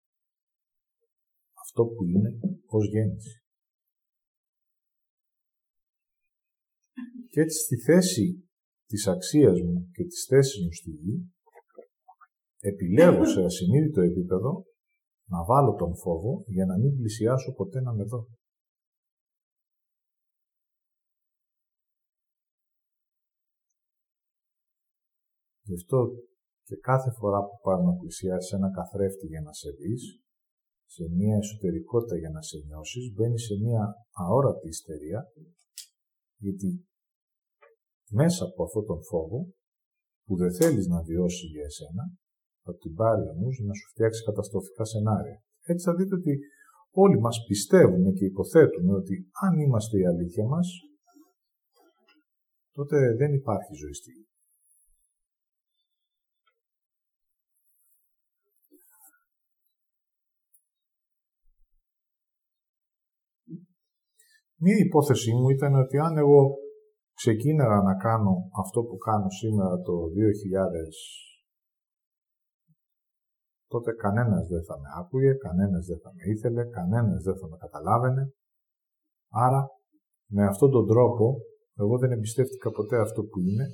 Αυτό 1.64 1.82
που 1.86 2.04
είναι 2.04 2.32
ως 2.66 2.86
γέννηση. 2.88 3.44
Και 7.32 7.42
έτσι 7.42 7.60
στη 7.66 7.76
θέση 7.88 8.50
της 8.86 9.08
αξίας 9.08 9.62
μου 9.62 9.90
και 9.94 10.04
της 10.04 10.26
θέσης 10.30 10.64
μου 10.64 10.72
στη 10.72 10.92
γη, 10.92 11.34
επιλέγω 12.60 13.26
σε 13.26 13.44
ασυνείδητο 13.44 14.02
επίπεδο 14.02 14.66
να 15.26 15.44
βάλω 15.44 15.74
τον 15.74 15.96
φόβο 15.96 16.44
για 16.48 16.66
να 16.66 16.78
μην 16.78 16.96
πλησιάσω 16.96 17.54
ποτέ 17.54 17.82
να 17.82 17.94
με 17.94 18.04
δω. 18.04 18.28
Γι' 25.70 25.80
αυτό 25.82 26.00
και 26.68 26.76
κάθε 26.90 27.12
φορά 27.20 27.40
που 27.48 27.56
πάρει 27.66 27.84
να 27.90 27.94
πλησιάσει 28.00 28.56
ένα 28.58 28.70
καθρέφτη 28.78 29.26
για 29.34 29.42
να 29.48 29.54
σε 29.54 29.70
δεις, 29.80 30.04
σε 30.96 31.04
μια 31.18 31.36
εσωτερικότητα 31.42 32.16
για 32.18 32.32
να 32.36 32.42
σε 32.42 32.58
νιώσεις, 32.66 33.06
μπαίνει 33.14 33.40
σε 33.48 33.56
μια 33.64 33.84
αόρατη 34.22 34.68
ιστερία, 34.68 35.20
γιατί 36.46 36.70
μέσα 38.20 38.42
από 38.46 38.64
αυτόν 38.64 38.86
τον 38.86 39.02
φόβο, 39.10 39.40
που 40.26 40.34
δεν 40.42 40.52
θέλεις 40.60 40.86
να 40.88 41.00
βιώσεις 41.10 41.50
για 41.56 41.66
εσένα, 41.72 42.04
θα 42.64 42.72
την 42.82 42.94
πάρει 43.00 43.24
ο 43.32 43.34
νους 43.40 43.58
να 43.68 43.74
σου 43.74 43.88
φτιάξει 43.92 44.24
καταστροφικά 44.30 44.84
σενάρια. 44.86 45.38
Έτσι 45.72 45.84
θα 45.88 45.96
δείτε 45.96 46.16
ότι 46.16 46.34
όλοι 47.04 47.20
μας 47.20 47.38
πιστεύουμε 47.48 48.12
και 48.12 48.26
υποθέτουμε 48.26 48.92
ότι 49.02 49.16
αν 49.46 49.60
είμαστε 49.60 49.96
η 50.00 50.06
αλήθεια 50.06 50.46
μας, 50.54 50.68
τότε 52.78 52.98
δεν 53.20 53.34
υπάρχει 53.34 53.74
ζωή 53.74 53.94
στη 53.94 54.12
γη. 54.12 54.30
Μία 64.64 64.78
υπόθεσή 64.86 65.32
μου 65.34 65.50
ήταν 65.50 65.74
ότι 65.76 65.98
αν 65.98 66.18
εγώ 66.18 66.42
ξεκίναγα 67.14 67.82
να 67.82 67.96
κάνω 67.96 68.34
αυτό 68.64 68.80
που 68.84 68.98
κάνω 68.98 69.30
σήμερα 69.30 69.76
το 69.82 69.94
2000, 69.94 70.10
τότε 73.68 73.92
κανένας 73.92 74.48
δεν 74.48 74.64
θα 74.64 74.76
με 74.80 74.88
άκουγε, 75.00 75.34
κανένας 75.34 75.86
δεν 75.86 76.00
θα 76.04 76.10
με 76.16 76.24
ήθελε, 76.34 76.64
κανένας 76.78 77.24
δεν 77.24 77.38
θα 77.40 77.48
με 77.48 77.58
καταλάβαινε. 77.58 78.34
Άρα, 79.46 79.62
με 80.36 80.44
αυτόν 80.46 80.72
τον 80.72 80.88
τρόπο, 80.88 81.38
εγώ 81.74 81.98
δεν 81.98 82.12
εμπιστεύτηκα 82.12 82.72
ποτέ 82.72 82.98
αυτό 83.00 83.22
που 83.24 83.40
είναι 83.40 83.66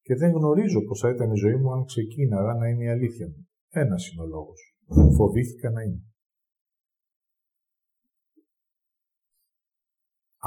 και 0.00 0.14
δεν 0.14 0.30
γνωρίζω 0.30 0.80
πώς 0.84 1.00
θα 1.00 1.08
ήταν 1.08 1.30
η 1.32 1.36
ζωή 1.36 1.56
μου 1.56 1.72
αν 1.72 1.84
ξεκίναγα 1.84 2.54
να 2.54 2.68
είναι 2.68 2.84
η 2.84 2.88
αλήθεια 2.88 3.26
μου. 3.26 3.48
Ένας 3.68 4.08
είναι 4.08 4.22
ο 4.22 4.26
λόγος. 4.26 4.60
Φοβήθηκα 5.16 5.70
να 5.70 5.82
είναι. 5.82 6.11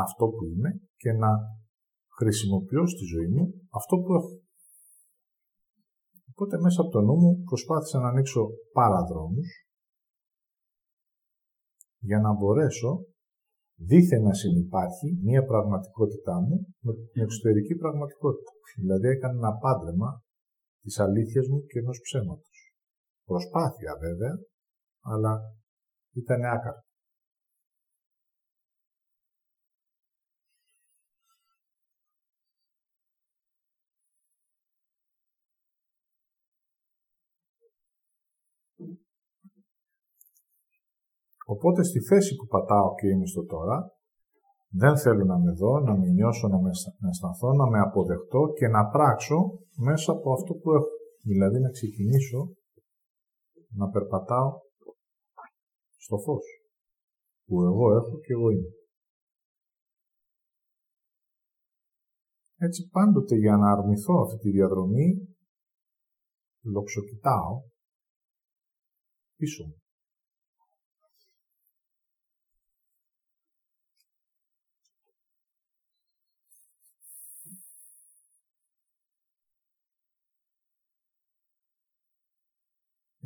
Αυτό 0.03 0.25
που 0.27 0.43
είμαι 0.45 0.69
και 1.01 1.11
να 1.11 1.31
χρησιμοποιώ 2.17 2.87
στη 2.87 3.05
ζωή 3.13 3.27
μου 3.27 3.45
αυτό 3.79 3.95
που 3.97 4.13
έχω. 4.13 4.35
Οπότε 6.31 6.55
μέσα 6.59 6.81
από 6.81 6.91
το 6.91 7.01
νου 7.01 7.15
μου 7.15 7.43
προσπάθησα 7.49 7.99
να 7.99 8.07
ανοίξω 8.07 8.41
παραδρόμους 8.73 9.49
για 11.99 12.19
να 12.19 12.33
μπορέσω 12.33 13.05
δίθεν 13.89 14.21
να 14.21 14.33
συνεπάρχει 14.33 15.09
μία 15.23 15.43
πραγματικότητά 15.45 16.35
μου 16.41 16.57
με 16.79 16.93
την 16.93 17.21
εξωτερική 17.21 17.75
πραγματικότητα. 17.75 18.51
Δηλαδή 18.75 19.07
έκανα 19.07 19.33
ένα 19.33 19.53
πάντρεμα 19.57 20.21
της 20.81 20.99
αλήθειας 20.99 21.47
μου 21.47 21.59
και 21.69 21.79
ενός 21.79 21.99
ψέματος. 22.03 22.57
Προσπάθεια 23.29 23.97
βέβαια, 24.05 24.33
αλλά 25.11 25.33
ήταν 26.13 26.43
άκαρτο. 26.43 26.84
Οπότε 41.53 41.83
στη 41.83 41.99
θέση 41.99 42.35
που 42.35 42.45
πατάω 42.47 42.95
και 42.95 43.07
είμαι 43.07 43.25
στο 43.25 43.45
τώρα, 43.45 43.77
δεν 44.69 44.97
θέλω 44.97 45.25
να 45.25 45.37
με 45.39 45.51
δω, 45.51 45.79
να 45.79 45.97
με 45.97 46.07
νιώσω, 46.07 46.47
να 46.47 46.59
με 46.61 46.69
αισθανθώ, 47.09 47.53
να 47.53 47.67
με 47.69 47.79
αποδεχτώ 47.79 48.41
και 48.57 48.67
να 48.67 48.89
πράξω 48.89 49.59
μέσα 49.77 50.11
από 50.11 50.33
αυτό 50.33 50.53
που 50.53 50.71
έχω. 50.71 50.93
Δηλαδή 51.23 51.59
να 51.59 51.69
ξεκινήσω 51.69 52.55
να 53.69 53.89
περπατάω 53.89 54.51
στο 55.97 56.17
φως 56.17 56.45
που 57.45 57.63
εγώ 57.63 57.95
έχω 57.95 58.19
και 58.19 58.33
εγώ 58.33 58.49
είμαι. 58.49 58.69
Έτσι 62.57 62.89
πάντοτε 62.89 63.35
για 63.35 63.57
να 63.57 63.71
αρνηθώ 63.71 64.13
αυτή 64.23 64.37
τη 64.37 64.49
διαδρομή, 64.49 65.37
λοξοκοιτάω 66.63 67.61
πίσω 69.35 69.63
μου. 69.65 69.84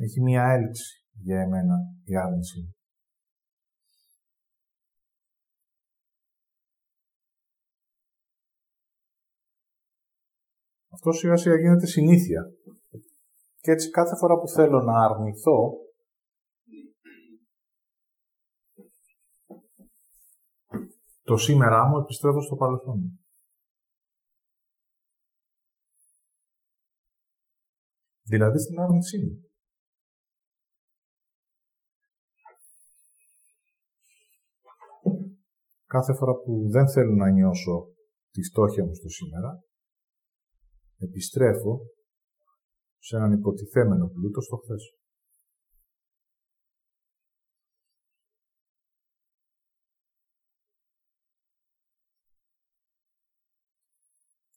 έχει 0.04 0.20
μία 0.20 0.42
έλλειψη 0.42 1.06
για 1.12 1.40
εμένα 1.40 1.76
η 2.04 2.16
άρνηση. 2.16 2.74
Αυτό 10.92 11.12
σιγά 11.12 11.36
σιγά 11.36 11.56
γίνεται 11.56 11.86
συνήθεια. 11.86 12.42
Και 13.60 13.70
έτσι 13.70 13.90
κάθε 13.90 14.16
φορά 14.16 14.38
που 14.38 14.48
θέλω 14.48 14.80
να 14.82 15.04
αρνηθώ, 15.04 15.72
το 21.22 21.36
σήμερα 21.36 21.88
μου 21.88 21.98
επιστρέφω 21.98 22.40
στο 22.42 22.56
παρελθόν 22.56 22.98
μου. 22.98 23.20
Δηλαδή 28.22 28.58
στην 28.58 28.80
άρνησή 28.80 29.18
μου. 29.18 29.49
Κάθε 35.96 36.14
φορά 36.14 36.34
που 36.34 36.68
δεν 36.70 36.88
θέλω 36.88 37.14
να 37.14 37.30
νιώσω 37.30 37.94
τη 38.30 38.42
φτώχεια 38.42 38.84
μου 38.84 38.94
στο 38.94 39.08
σήμερα, 39.08 39.62
επιστρέφω 40.96 41.80
σε 42.98 43.16
έναν 43.16 43.32
υποτιθέμενο 43.32 44.08
πλούτο 44.08 44.40
στο 44.40 44.56
χθες. 44.56 44.94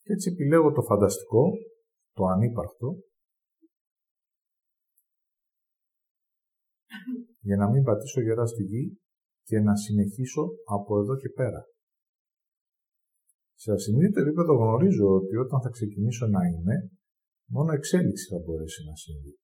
Και 0.02 0.12
έτσι 0.12 0.30
επιλέγω 0.32 0.72
το 0.72 0.82
φανταστικό, 0.82 1.52
το 2.12 2.24
ανύπαρκτο, 2.24 2.96
για 7.40 7.56
να 7.56 7.70
μην 7.70 7.82
πατήσω 7.82 8.20
γερά 8.20 8.46
στη 8.46 8.62
γη 8.62 9.03
και 9.44 9.58
να 9.60 9.76
συνεχίσω 9.76 10.44
από 10.64 11.00
εδώ 11.00 11.16
και 11.16 11.28
πέρα. 11.28 11.62
Σε 13.54 13.72
ασυνείδητο 13.72 14.20
επίπεδο 14.20 14.54
γνωρίζω 14.54 15.06
ότι 15.18 15.36
όταν 15.36 15.60
θα 15.60 15.70
ξεκινήσω 15.70 16.26
να 16.26 16.40
είμαι, 16.48 16.90
μόνο 17.46 17.72
εξέλιξη 17.72 18.28
θα 18.32 18.38
μπορέσει 18.38 18.84
να 18.88 18.94
συμβεί. 18.96 19.38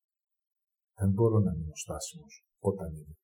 Δεν 0.99 1.11
μπορώ 1.11 1.39
να 1.39 1.53
μείνω 1.57 1.75
στάσιμος 1.75 2.45
όταν 2.59 2.95
είμαι. 2.95 3.15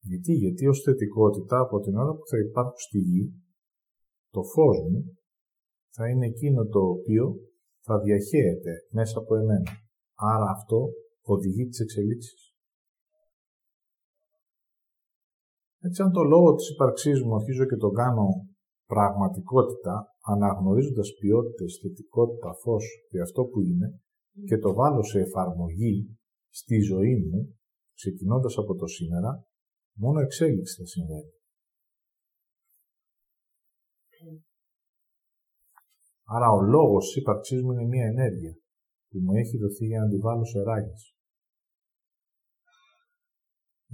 Γιατί, 0.00 0.32
γιατί 0.32 0.66
ως 0.66 0.80
θετικότητα 0.80 1.60
από 1.60 1.80
την 1.80 1.96
ώρα 1.96 2.12
που 2.12 2.26
θα 2.30 2.38
υπάρχω 2.38 2.74
στη 2.76 2.98
γη, 2.98 3.32
το 4.30 4.42
φως 4.42 4.78
μου 4.90 5.17
θα 5.98 6.08
είναι 6.08 6.26
εκείνο 6.26 6.66
το 6.66 6.80
οποίο 6.94 7.24
θα 7.86 7.98
διαχέεται 8.00 8.72
μέσα 8.90 9.18
από 9.18 9.36
εμένα. 9.36 9.70
Άρα 10.14 10.50
αυτό 10.50 10.88
οδηγεί 11.22 11.64
τις 11.66 11.80
εξελίξεις. 11.80 12.42
Έτσι, 15.80 16.02
αν 16.02 16.12
το 16.12 16.22
λόγο 16.22 16.54
της 16.54 16.70
ύπαρξής 16.70 17.22
μου 17.22 17.34
αρχίζω 17.34 17.64
και 17.66 17.76
το 17.76 17.90
κάνω 17.90 18.26
πραγματικότητα, 18.86 19.94
αναγνωρίζοντας 20.20 21.08
ποιότητες, 21.20 21.78
θετικότητα, 21.82 22.54
φως 22.62 22.84
και 23.08 23.20
αυτό 23.20 23.44
που 23.44 23.60
είναι, 23.60 24.00
και 24.46 24.58
το 24.58 24.74
βάλω 24.74 25.02
σε 25.02 25.18
εφαρμογή 25.20 26.18
στη 26.48 26.80
ζωή 26.80 27.16
μου, 27.16 27.58
ξεκινώντας 27.94 28.56
από 28.58 28.74
το 28.74 28.86
σήμερα, 28.86 29.46
μόνο 29.92 30.20
εξέλιξη 30.20 30.80
θα 30.80 30.86
συμβαίνει. 30.86 31.32
Άρα 36.34 36.48
ο 36.58 36.60
λόγος 36.74 37.04
της 37.06 37.16
ύπαρξής 37.20 37.62
μου 37.62 37.72
είναι 37.72 37.86
μία 37.92 38.06
ενέργεια 38.06 38.54
που 39.08 39.18
μου 39.24 39.32
έχει 39.40 39.56
δοθεί 39.58 39.84
για 39.86 40.00
να 40.00 40.08
τη 40.08 40.16
βάλω 40.16 40.44
σε 40.44 40.60
ράγες. 40.62 41.02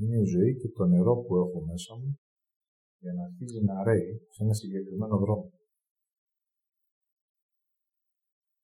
Είναι 0.01 0.16
η 0.25 0.25
ζωή 0.35 0.53
και 0.61 0.68
το 0.68 0.85
νερό 0.87 1.14
που 1.25 1.37
έχω 1.37 1.61
μέσα 1.70 1.92
μου 2.01 2.11
για 3.03 3.12
να 3.12 3.23
αρχίζει 3.25 3.61
να 3.64 3.85
ρέει 3.85 4.12
σε 4.35 4.42
ένα 4.44 4.55
συγκεκριμένο 4.55 5.16
δρόμο. 5.18 5.51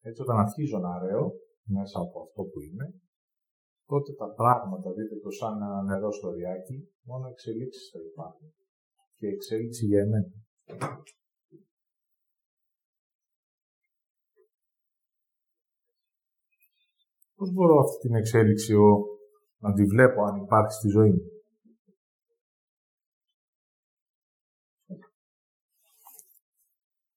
Έτσι 0.08 0.20
όταν 0.22 0.36
αρχίζω 0.38 0.78
να 0.78 0.98
ρέω 1.04 1.26
μέσα 1.76 1.98
από 2.00 2.16
αυτό 2.24 2.42
που 2.50 2.60
είμαι, 2.60 2.86
τότε 3.86 4.12
τα 4.12 4.28
πράγματα, 4.40 4.92
δείτε 4.92 5.16
το 5.24 5.30
σαν 5.30 5.62
ένα 5.62 5.82
νερό 5.82 6.10
στο 6.12 6.30
ριάκι, 6.30 6.78
μόνο 7.08 7.26
εξελίξεις 7.28 7.90
θα 7.92 8.00
υπάρχουν. 8.10 8.48
Και 9.18 9.26
εξέλιξη 9.26 9.84
για 9.86 10.00
εμένα. 10.00 10.32
Πώς 17.40 17.52
μπορώ 17.52 17.78
αυτή 17.78 17.96
την 18.06 18.14
εξέλιξη 18.14 18.72
εγώ 18.72 18.92
να 19.58 19.72
τη 19.72 19.84
βλέπω 19.84 20.22
αν 20.22 20.36
υπάρχει 20.44 20.72
στη 20.72 20.88
ζωή 20.88 21.10
μου. 21.10 21.24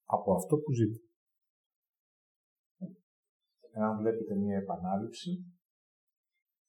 Από 0.05 0.33
αυτό 0.33 0.57
που 0.57 0.71
ζείτε. 0.73 0.99
Εάν 3.71 3.97
βλέπετε 3.97 4.35
μία 4.35 4.57
επανάληψη, 4.57 5.31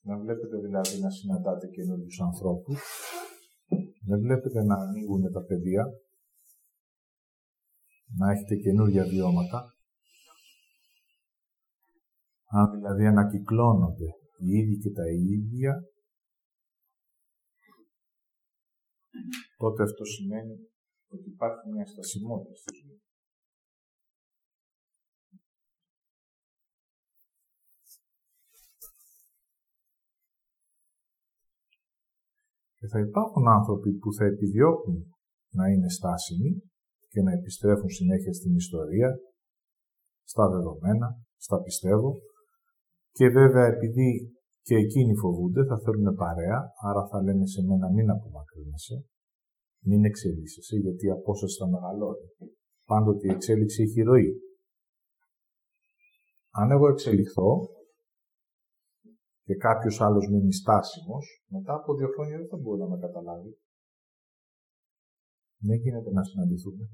να 0.00 0.18
βλέπετε 0.18 0.56
δηλαδή 0.56 1.00
να 1.00 1.10
συναντάτε 1.10 1.66
καινούριους 1.68 2.20
ανθρώπους, 2.20 2.80
να 4.08 4.18
βλέπετε 4.18 4.64
να 4.64 4.74
ανοίγουν 4.74 5.32
τα 5.32 5.44
παιδεία, 5.44 5.84
να 8.18 8.30
έχετε 8.32 8.56
καινούργια 8.56 9.04
βιώματα, 9.04 9.74
αν 12.46 12.70
δηλαδή 12.70 13.06
ανακυκλώνονται 13.06 14.08
οι 14.38 14.46
ίδιοι 14.58 14.78
και 14.78 14.90
τα 14.90 15.06
ίδια, 15.10 15.82
τότε 19.56 19.82
αυτό 19.82 20.04
σημαίνει 20.04 20.56
ότι 21.08 21.28
υπάρχει 21.28 21.70
μια 21.70 21.86
στασιμότητα 21.86 22.54
στη 22.54 22.72
ζωή. 22.74 23.02
Και 32.74 32.86
θα 32.86 33.00
υπάρχουν 33.00 33.48
άνθρωποι 33.48 33.92
που 33.92 34.12
θα 34.12 34.24
επιδιώκουν 34.24 35.14
να 35.50 35.68
είναι 35.68 35.88
στάσιμοι 35.88 36.62
και 37.08 37.20
να 37.22 37.32
επιστρέφουν 37.32 37.88
συνέχεια 37.88 38.32
στην 38.32 38.54
ιστορία, 38.54 39.10
στα 40.24 40.48
δεδομένα, 40.48 41.08
στα 41.36 41.62
πιστεύω, 41.62 42.12
και 43.16 43.28
βέβαια 43.28 43.66
επειδή 43.74 44.08
και 44.62 44.74
εκείνοι 44.74 45.14
φοβούνται, 45.22 45.64
θα 45.64 45.78
θέλουν 45.84 46.14
παρέα, 46.14 46.58
άρα 46.88 47.06
θα 47.10 47.22
λένε 47.22 47.46
σε 47.46 47.62
μένα 47.62 47.90
μην 47.90 48.10
απομακρύνεσαι, 48.10 48.96
μην 49.88 50.04
εξελίσσεσαι, 50.04 50.76
γιατί 50.76 51.06
η 51.06 51.10
απόσταση 51.10 51.56
θα 51.58 51.68
μεγαλώνει. 51.68 52.28
Πάντοτε 52.84 53.26
η 53.26 53.30
εξέλιξη 53.30 53.82
έχει 53.82 54.00
ροή. 54.02 54.30
Αν 56.50 56.70
εγώ 56.70 56.88
εξελιχθώ 56.88 57.50
και 59.46 59.54
κάποιος 59.54 60.00
άλλος 60.00 60.28
μείνει 60.30 60.52
στάσιμος, 60.52 61.44
μετά 61.46 61.74
από 61.74 61.94
δύο 61.94 62.08
χρόνια 62.14 62.36
δεν 62.38 62.48
θα 62.48 62.56
μπορεί 62.56 62.80
να 62.80 62.88
με 62.88 62.98
καταλάβει. 62.98 63.58
Δεν 65.56 65.76
γίνεται 65.76 66.10
να 66.10 66.22
συναντηθούμε. 66.22 66.84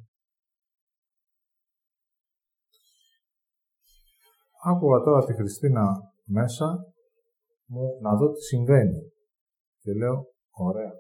Άκουγα 4.63 4.99
τώρα 5.01 5.25
τη 5.25 5.35
Χριστίνα 5.35 5.85
μέσα 6.25 6.67
μου 7.67 7.99
να 8.01 8.17
δω 8.17 8.33
τι 8.33 8.43
συμβαίνει. 8.43 9.13
Και 9.83 9.93
λέω, 9.93 10.17
ωραία. 10.51 10.93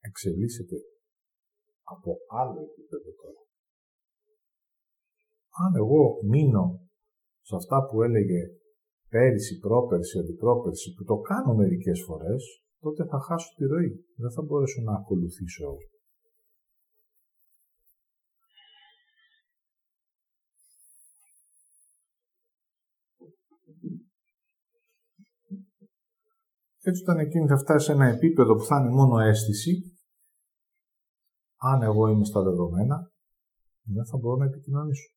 Εξελίσσεται 0.00 0.76
από 1.82 2.10
άλλο 2.40 2.60
επίπεδο 2.68 3.10
τώρα. 3.22 3.42
Αν 5.64 5.74
εγώ 5.82 6.02
μείνω 6.30 6.64
σε 7.40 7.54
αυτά 7.56 7.86
που 7.86 8.02
έλεγε 8.02 8.40
πέρυσι, 9.08 9.58
πρόπερσι, 9.58 10.18
αντιπρόπερσι, 10.18 10.94
που 10.94 11.04
το 11.04 11.16
κάνω 11.30 11.54
μερικές 11.54 12.02
φορές, 12.06 12.42
τότε 12.80 13.04
θα 13.10 13.18
χάσω 13.26 13.50
τη 13.56 13.64
ροή. 13.64 13.92
Δεν 14.16 14.30
θα 14.32 14.42
μπορέσω 14.42 14.80
να 14.82 14.94
ακολουθήσω 15.00 15.68
Έτσι 26.80 27.02
όταν 27.02 27.18
εκείνη 27.18 27.46
θα 27.46 27.58
φτάσει 27.58 27.84
σε 27.84 27.92
ένα 27.92 28.06
επίπεδο 28.06 28.54
που 28.54 28.64
θα 28.64 28.76
είναι 28.80 28.90
μόνο 28.90 29.18
αίσθηση, 29.18 29.98
αν 31.56 31.82
εγώ 31.82 32.08
είμαι 32.08 32.24
στα 32.24 32.42
δεδομένα, 32.42 33.12
δεν 33.82 34.06
θα 34.06 34.16
μπορώ 34.18 34.36
να 34.36 34.44
επικοινωνήσω. 34.44 35.12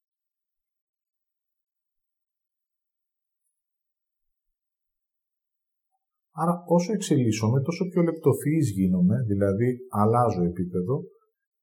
Άρα 6.33 6.63
όσο 6.67 6.91
εξελίσσομαι, 6.93 7.61
τόσο 7.61 7.87
πιο 7.87 8.01
λεπτοφυής 8.01 8.69
γίνομαι, 8.69 9.23
δηλαδή 9.23 9.77
αλλάζω 9.89 10.43
επίπεδο, 10.43 11.03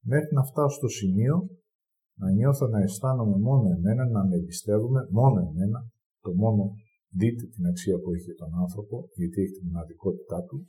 μέχρι 0.00 0.34
να 0.34 0.44
φτάσω 0.44 0.76
στο 0.76 0.88
σημείο 0.88 1.48
να 2.14 2.30
νιώθω 2.30 2.66
να 2.66 2.80
αισθάνομαι 2.80 3.38
μόνο 3.38 3.70
εμένα, 3.76 4.08
να 4.08 4.26
με 4.26 4.36
εμπιστεύομαι 4.36 5.08
μόνο 5.10 5.38
εμένα, 5.40 5.90
το 6.20 6.34
μόνο 6.34 6.74
Δείτε 7.10 7.46
την 7.46 7.66
αξία 7.66 7.98
που 7.98 8.12
έχει 8.14 8.34
τον 8.34 8.54
άνθρωπο, 8.54 9.08
γιατί 9.14 9.40
έχει 9.40 9.52
την 9.52 9.66
μοναδικότητά 9.66 10.42
του. 10.42 10.66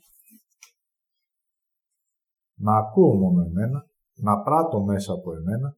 Να 2.54 2.76
ακούω 2.76 3.14
μόνο 3.14 3.42
εμένα, 3.42 3.86
να 4.14 4.42
πράττω 4.42 4.82
μέσα 4.82 5.12
από 5.12 5.34
εμένα 5.34 5.76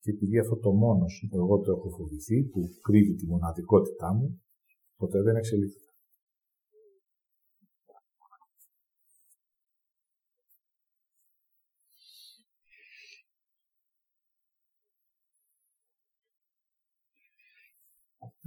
και 0.00 0.10
επειδή 0.10 0.38
αυτό 0.38 0.56
το 0.56 0.72
μόνος 0.72 1.28
εγώ 1.32 1.58
το 1.60 1.72
έχω 1.72 1.90
φοβηθεί, 1.90 2.42
που 2.42 2.60
κρύβει 2.82 3.14
τη 3.14 3.26
μοναδικότητά 3.26 4.14
μου, 4.14 4.42
ποτέ 4.96 5.22
δεν 5.22 5.36
εξελίχθηκα. 5.36 5.89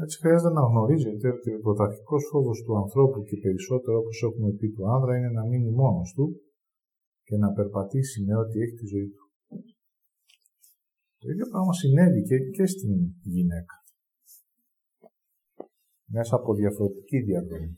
Έτσι 0.01 0.17
χρειάζεται 0.17 0.53
να 0.53 0.61
γνωρίζετε 0.61 1.27
ότι 1.37 1.53
ο 1.53 1.59
πρωταρχικό 1.59 2.19
φόβος 2.19 2.63
του 2.63 2.77
ανθρώπου 2.77 3.23
και 3.23 3.37
περισσότερο 3.37 3.97
όπως 3.97 4.23
έχουμε 4.27 4.51
πει 4.51 4.67
του 4.71 4.89
άνδρα 4.93 5.17
είναι 5.17 5.29
να 5.29 5.43
μείνει 5.45 5.71
μόνος 5.71 6.13
του 6.15 6.41
και 7.23 7.37
να 7.37 7.51
περπατήσει 7.51 8.23
με 8.23 8.35
ό,τι 8.35 8.59
έχει 8.61 8.75
τη 8.75 8.85
ζωή 8.85 9.09
του. 9.09 9.25
Το 11.19 11.29
ίδιο 11.31 11.47
πράγμα 11.51 11.73
συνέβη 11.73 12.21
και, 12.55 12.65
στην 12.65 12.91
γυναίκα. 13.21 13.75
Μέσα 16.05 16.35
από 16.35 16.53
διαφορετική 16.53 17.19
διαδρομή. 17.21 17.77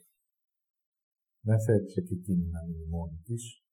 Δεν 1.42 1.60
θέλησε 1.62 2.02
και 2.02 2.16
εκείνη 2.16 2.46
να 2.46 2.60
μείνει 2.66 2.86
μόνη 2.86 3.20
της. 3.24 3.64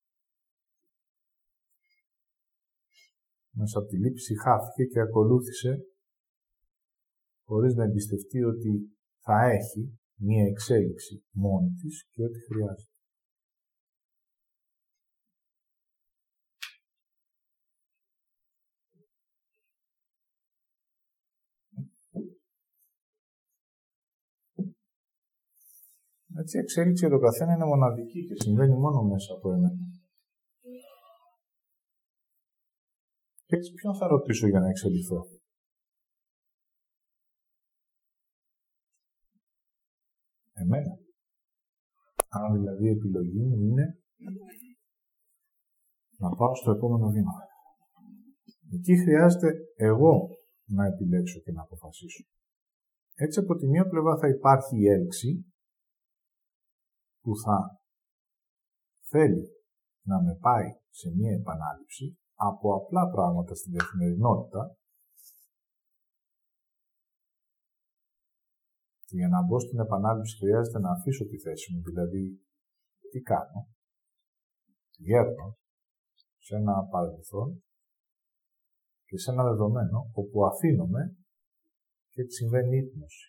Μέσα 3.51 3.79
από 3.79 3.89
τη 3.89 3.97
λήψη 3.99 4.39
χάθηκε 4.41 4.85
και 4.85 5.01
ακολούθησε 5.01 5.92
χωρίς 7.45 7.75
να 7.75 7.85
εμπιστευτεί 7.85 8.43
ότι 8.43 8.97
θα 9.19 9.51
έχει 9.51 9.99
μία 10.15 10.45
εξέλιξη 10.47 11.25
μόνη 11.31 11.71
της 11.81 12.07
και 12.11 12.25
ό,τι 12.25 12.39
χρειάζεται. 12.45 12.93
Έτσι, 26.37 26.57
η 26.57 26.61
εξέλιξη 26.61 27.07
για 27.07 27.15
τον 27.15 27.25
καθένα 27.27 27.53
είναι 27.55 27.65
μοναδική 27.65 28.27
και 28.27 28.35
συμβαίνει 28.43 28.77
μόνο 28.77 29.03
μέσα 29.03 29.33
από 29.35 29.53
εμένα. 29.53 29.87
Και 33.47 33.57
έτσι 33.57 33.73
ποιον 33.73 33.95
θα 33.97 34.07
ρωτήσω 34.07 34.47
για 34.49 34.61
να 34.61 34.69
εξελιχθώ; 34.69 35.27
Εμένα. 40.63 40.95
Αν 42.29 42.53
δηλαδή 42.53 42.85
η 42.87 42.91
επιλογή 42.99 43.43
μου 43.49 43.59
είναι 43.69 43.87
να 46.23 46.29
πάω 46.37 46.55
στο 46.55 46.71
επόμενο 46.71 47.09
βήμα. 47.11 47.33
Εκεί 48.77 48.95
χρειάζεται 49.03 49.49
εγώ 49.75 50.15
να 50.65 50.85
επιλέξω 50.87 51.41
και 51.41 51.53
να 51.53 51.63
αποφασίσω. 51.63 52.25
Έτσι 53.15 53.39
από 53.41 53.55
τη 53.55 53.67
μία 53.67 53.89
πλευρά 53.89 54.19
θα 54.19 54.29
υπάρχει 54.29 54.77
η 54.77 54.89
έλξη 54.89 55.31
που 57.23 57.33
θα 57.45 57.57
θέλει 59.11 59.45
να 60.07 60.23
με 60.23 60.35
πάει 60.41 60.69
σε 60.91 61.11
μία 61.17 61.33
επανάληψη 61.33 62.19
από 62.35 62.75
απλά 62.75 63.11
πράγματα 63.11 63.55
στην 63.55 63.73
καθημερινότητα 63.73 64.77
και 69.13 69.19
για 69.19 69.29
να 69.29 69.43
μπω 69.43 69.59
στην 69.61 69.79
επανάληψη 69.79 70.37
χρειάζεται 70.37 70.79
να 70.79 70.91
αφήσω 70.91 71.25
τη 71.27 71.39
θέση 71.39 71.73
μου, 71.73 71.83
δηλαδή 71.83 72.41
τι 73.11 73.21
κάνω. 73.21 73.69
Γέρνω 74.97 75.59
σε 76.39 76.57
ένα 76.57 76.85
παρελθόν 76.91 77.65
και 79.05 79.19
σε 79.19 79.31
ένα 79.31 79.43
δεδομένο 79.45 80.11
όπου 80.13 80.47
αφήνομαι 80.47 81.17
και 82.09 82.21
έτσι 82.21 82.37
συμβαίνει 82.37 82.77
ύπνωση. 82.77 83.27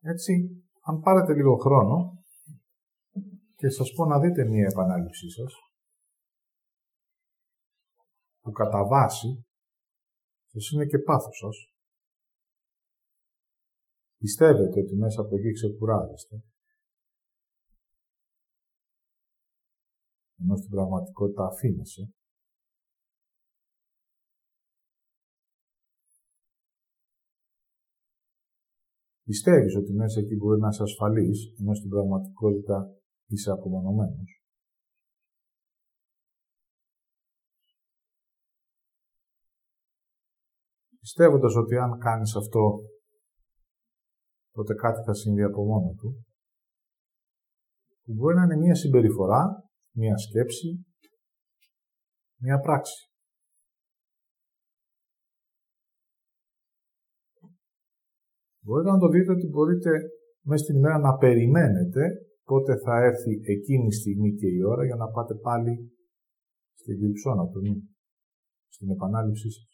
Έτσι, 0.00 0.64
αν 0.80 1.00
πάρετε 1.00 1.34
λίγο 1.34 1.56
χρόνο 1.56 2.19
και 3.60 3.68
σας 3.68 3.92
πω 3.94 4.04
να 4.04 4.20
δείτε 4.20 4.44
μία 4.44 4.66
επανάληψή 4.70 5.30
σας, 5.30 5.52
που 8.40 8.50
κατά 8.50 8.86
βάση 8.86 9.46
σας 10.50 10.70
είναι 10.70 10.86
και 10.86 10.98
πάθος 10.98 11.36
σας, 11.38 11.56
πιστεύετε 14.16 14.80
ότι 14.80 14.94
μέσα 14.96 15.20
από 15.20 15.36
εκεί 15.36 15.52
ξεκουράζεστε, 15.52 16.36
ενώ 20.40 20.56
στην 20.56 20.70
πραγματικότητα 20.70 21.44
αφήνεσαι, 21.46 22.14
Πιστεύεις 29.22 29.76
ότι 29.76 29.92
μέσα 29.92 30.20
εκεί 30.20 30.36
μπορεί 30.36 30.60
να 30.60 30.68
είσαι 30.68 30.82
ασφαλής, 30.82 31.54
ενώ 31.60 31.74
στην 31.74 31.88
πραγματικότητα 31.90 32.99
είσαι 33.30 33.50
απομονωμένος. 33.50 34.42
Πιστεύοντας 41.00 41.54
ότι 41.54 41.76
αν 41.76 41.98
κάνεις 41.98 42.36
αυτό, 42.36 42.78
τότε 44.50 44.74
κάτι 44.74 45.02
θα 45.06 45.14
συμβεί 45.14 45.42
από 45.42 45.64
μόνο 45.64 45.94
του, 45.98 46.26
που 48.02 48.12
μπορεί 48.12 48.36
να 48.36 48.42
είναι 48.42 48.56
μία 48.56 48.74
συμπεριφορά, 48.74 49.70
μία 49.96 50.16
σκέψη, 50.16 50.86
μία 52.40 52.58
πράξη. 52.60 53.10
Μπορείτε 58.62 58.90
να 58.90 58.98
το 58.98 59.08
δείτε 59.08 59.32
ότι 59.32 59.46
μπορείτε 59.46 59.90
μέσα 60.40 60.64
στην 60.64 60.76
ημέρα 60.76 60.98
να 60.98 61.16
περιμένετε 61.16 62.29
πότε 62.50 62.76
θα 62.84 62.94
έρθει 63.08 63.32
εκείνη 63.54 63.86
η 63.86 63.92
στιγμή 63.92 64.34
και 64.34 64.46
η 64.46 64.62
ώρα 64.62 64.84
για 64.84 64.96
να 64.96 65.08
πάτε 65.10 65.34
πάλι 65.34 65.74
στην 66.74 66.96
γλυψόνα 66.98 67.48
του 67.48 67.60
νου, 67.60 67.76
στην 68.68 68.90
επανάληψή 68.90 69.50
σας. 69.50 69.68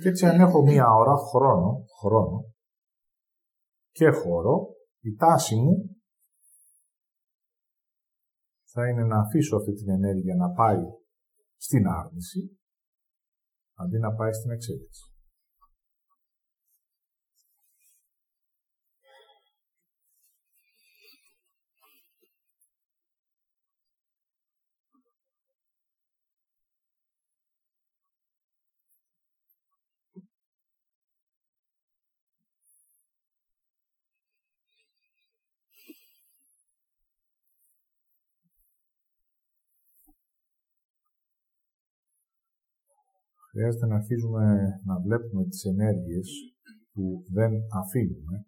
Και 0.00 0.08
έτσι 0.08 0.26
αν 0.26 0.40
έχω 0.40 0.62
μία 0.62 0.86
ώρα 0.88 1.16
χρόνο, 1.16 1.84
χρόνο 2.00 2.54
και 3.90 4.08
χώρο, 4.10 4.74
η 5.00 5.14
τάση 5.14 5.56
μου 5.56 5.96
θα 8.72 8.88
είναι 8.88 9.04
να 9.04 9.18
αφήσω 9.18 9.56
αυτή 9.56 9.72
την 9.72 9.88
ενέργεια 9.90 10.34
να 10.34 10.50
πάει 10.50 10.84
στην 11.56 11.86
άρνηση, 11.86 12.58
αντί 13.76 13.98
να 13.98 14.12
πάει 14.12 14.32
στην 14.32 14.50
εξέλιξη. 14.50 15.04
Χρειάζεται 43.56 43.86
να 43.86 43.96
αρχίζουμε 43.96 44.44
να 44.84 45.00
βλέπουμε 45.00 45.44
τις 45.48 45.64
ενέργειες 45.64 46.28
που 46.92 47.24
δεν 47.28 47.52
αφήνουμε 47.82 48.46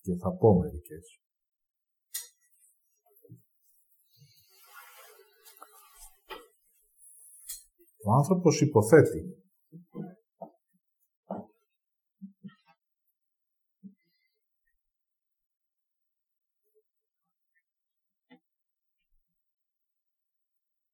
και 0.00 0.16
θα 0.16 0.36
πω 0.36 0.58
μερικές. 0.58 1.20
Ο 8.06 8.12
άνθρωπος 8.12 8.60
υποθέτει 8.60 9.22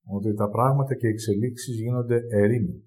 ότι 0.09 0.35
τα 0.35 0.49
πράγματα 0.49 0.95
και 0.95 1.07
οι 1.07 1.11
εξελίξεις 1.11 1.75
γίνονται 1.77 2.21
ερήμοι 2.31 2.85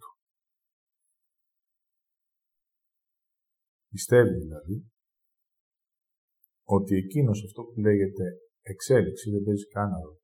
Πιστεύει 3.90 4.36
δηλαδή 4.44 4.92
ότι 6.64 6.96
εκείνος 6.96 7.44
αυτό 7.44 7.64
που 7.64 7.80
λέγεται 7.80 8.26
εξέλιξη 8.62 9.32
δεν 9.32 9.44
παίζει 9.44 9.68
κανένα 9.68 10.00
ρόλο. 10.02 10.22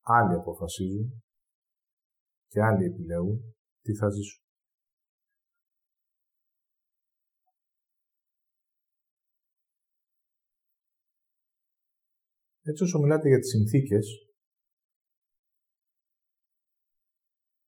Άλλοι 0.00 0.34
αποφασίζουν 0.34 1.22
και 2.46 2.60
άλλοι 2.62 2.84
επιλέγουν 2.84 3.54
τι 3.82 3.94
θα 3.94 4.08
ζήσουν. 4.08 4.44
Έτσι 12.64 12.82
όσο 12.82 12.98
μιλάτε 12.98 13.28
για 13.28 13.38
τις 13.38 13.48
συνθήκες, 13.50 14.06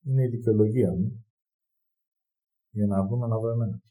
είναι 0.01 0.23
η 0.23 0.27
δικαιολογία 0.27 0.91
μου 0.91 1.24
για 2.75 2.87
να 2.87 3.07
δούμε 3.07 3.27
να 3.27 3.37
δω 3.39 3.49
εμένα. 3.51 3.81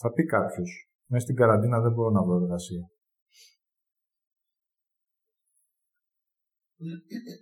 Θα 0.00 0.12
πει 0.12 0.24
κάποιος, 0.24 0.90
μέσα 1.10 1.24
στην 1.24 1.36
καραντίνα 1.36 1.80
δεν 1.80 1.92
μπορώ 1.92 2.10
να 2.10 2.22
βρω 2.24 2.36
εργασία. 2.42 2.90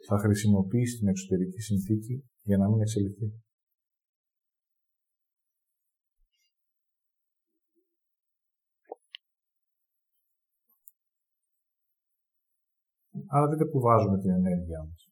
Θα 0.09 0.18
χρησιμοποιήσει 0.18 0.99
την 0.99 1.09
εξωτερική 1.09 1.61
συνθήκη 1.61 2.29
για 2.42 2.57
να 2.57 2.68
μην 2.68 2.81
εξελιχθεί. 2.81 3.47
Άρα 13.30 13.48
δείτε 13.48 13.64
που 13.64 13.80
βάζουμε 13.80 14.18
την 14.18 14.30
ενέργειά 14.30 14.84
μας. 14.84 15.08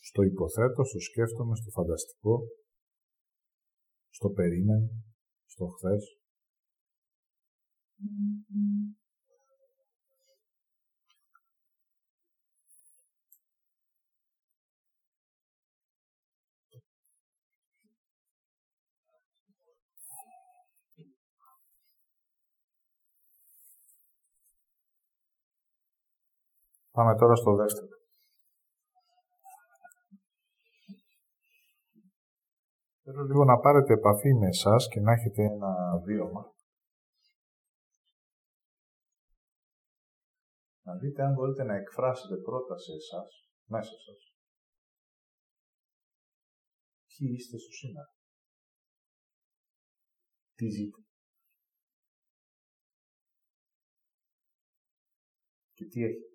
Στο 0.00 0.22
υποθέτω, 0.22 0.84
στο 0.84 1.00
σκέφτομαι, 1.00 1.56
στο 1.56 1.70
φανταστικό, 1.70 2.40
στο 4.10 4.28
περίμενο, 4.28 4.88
στο 5.46 5.66
χθες. 5.66 6.18
Πάμε 26.96 27.14
τώρα 27.18 27.34
στο 27.34 27.54
δεύτερο. 27.54 27.96
Θέλω 33.02 33.22
λίγο 33.22 33.44
να 33.44 33.58
πάρετε 33.58 33.92
επαφή 33.92 34.34
με 34.34 34.48
εσάς 34.48 34.88
και 34.88 35.00
να 35.00 35.12
έχετε 35.12 35.42
ένα 35.42 36.00
βίωμα. 36.04 36.54
Να 40.82 40.96
δείτε 40.96 41.22
αν 41.22 41.32
μπορείτε 41.32 41.64
να 41.64 41.74
εκφράσετε 41.74 42.36
πρώτα 42.36 42.78
σε 42.78 42.92
εσάς, 42.92 43.50
μέσα 43.64 43.96
σας, 44.04 44.34
ποιοι 47.06 47.28
είστε 47.36 47.58
στο 47.58 47.72
σήμερα. 47.72 48.12
Τι 50.54 50.68
ζείτε. 50.68 51.00
Και 55.74 55.84
τι 55.84 56.04
έχετε. 56.04 56.33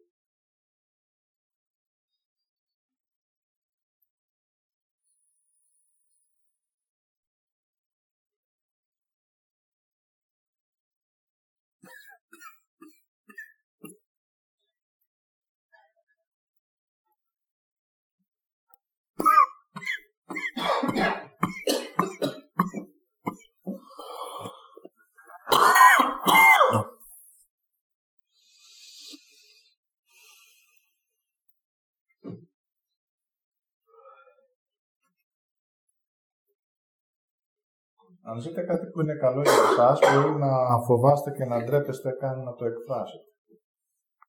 Αν 38.31 38.39
ζείτε 38.39 38.61
κάτι 38.61 38.85
που 38.87 39.01
είναι 39.01 39.15
καλό 39.15 39.41
για 39.41 39.63
εσάς, 39.71 39.99
μπορεί 39.99 40.39
να 40.39 40.51
φοβάστε 40.87 41.31
και 41.31 41.45
να 41.45 41.63
ντρέπεστε 41.63 42.11
καν 42.11 42.43
να 42.43 42.53
το 42.53 42.65
εκφράσετε. 42.65 43.29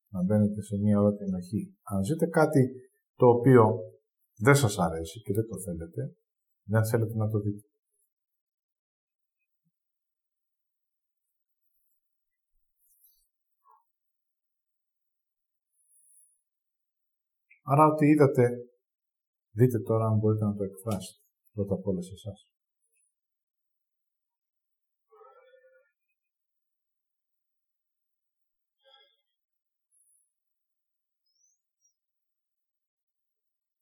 Να 0.08 0.22
μπαίνετε 0.22 0.62
σε 0.62 0.76
μία 0.82 1.00
ώρα 1.00 1.14
την 1.14 1.26
ενοχή. 1.26 1.62
Αν 1.82 2.04
ζείτε 2.04 2.26
κάτι 2.26 2.62
το 3.16 3.26
οποίο 3.26 3.64
δεν 4.44 4.54
σας 4.54 4.78
αρέσει 4.78 5.22
και 5.22 5.32
δεν 5.32 5.46
το 5.48 5.58
θέλετε, 5.58 6.16
δεν 6.62 6.86
θέλετε 6.86 7.16
να 7.16 7.28
το 7.28 7.38
δείτε. 7.40 7.68
Άρα 17.62 17.86
ό,τι 17.86 18.06
είδατε, 18.06 18.44
δείτε 19.50 19.78
τώρα 19.78 20.06
αν 20.06 20.18
μπορείτε 20.18 20.44
να 20.44 20.54
το 20.54 20.64
εκφράσετε 20.64 21.24
πρώτα 21.52 21.74
απ' 21.74 21.86
όλα 21.86 22.02
σε 22.02 22.12
εσάς. 22.12 22.59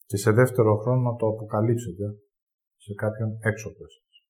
Και 0.08 0.16
σε 0.16 0.30
δεύτερο 0.30 0.76
χρόνο 0.76 1.10
να 1.10 1.16
το 1.16 1.26
αποκαλύψετε 1.26 2.04
σε 2.76 2.94
κάποιον 2.94 3.38
έξω 3.40 3.68
από 3.68 3.84
εσάς. 3.84 4.26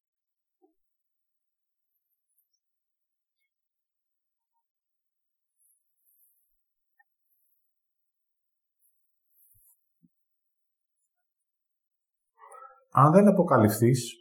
Αν 12.90 13.12
δεν 13.12 13.28
αποκαλυφθείς 13.28 14.14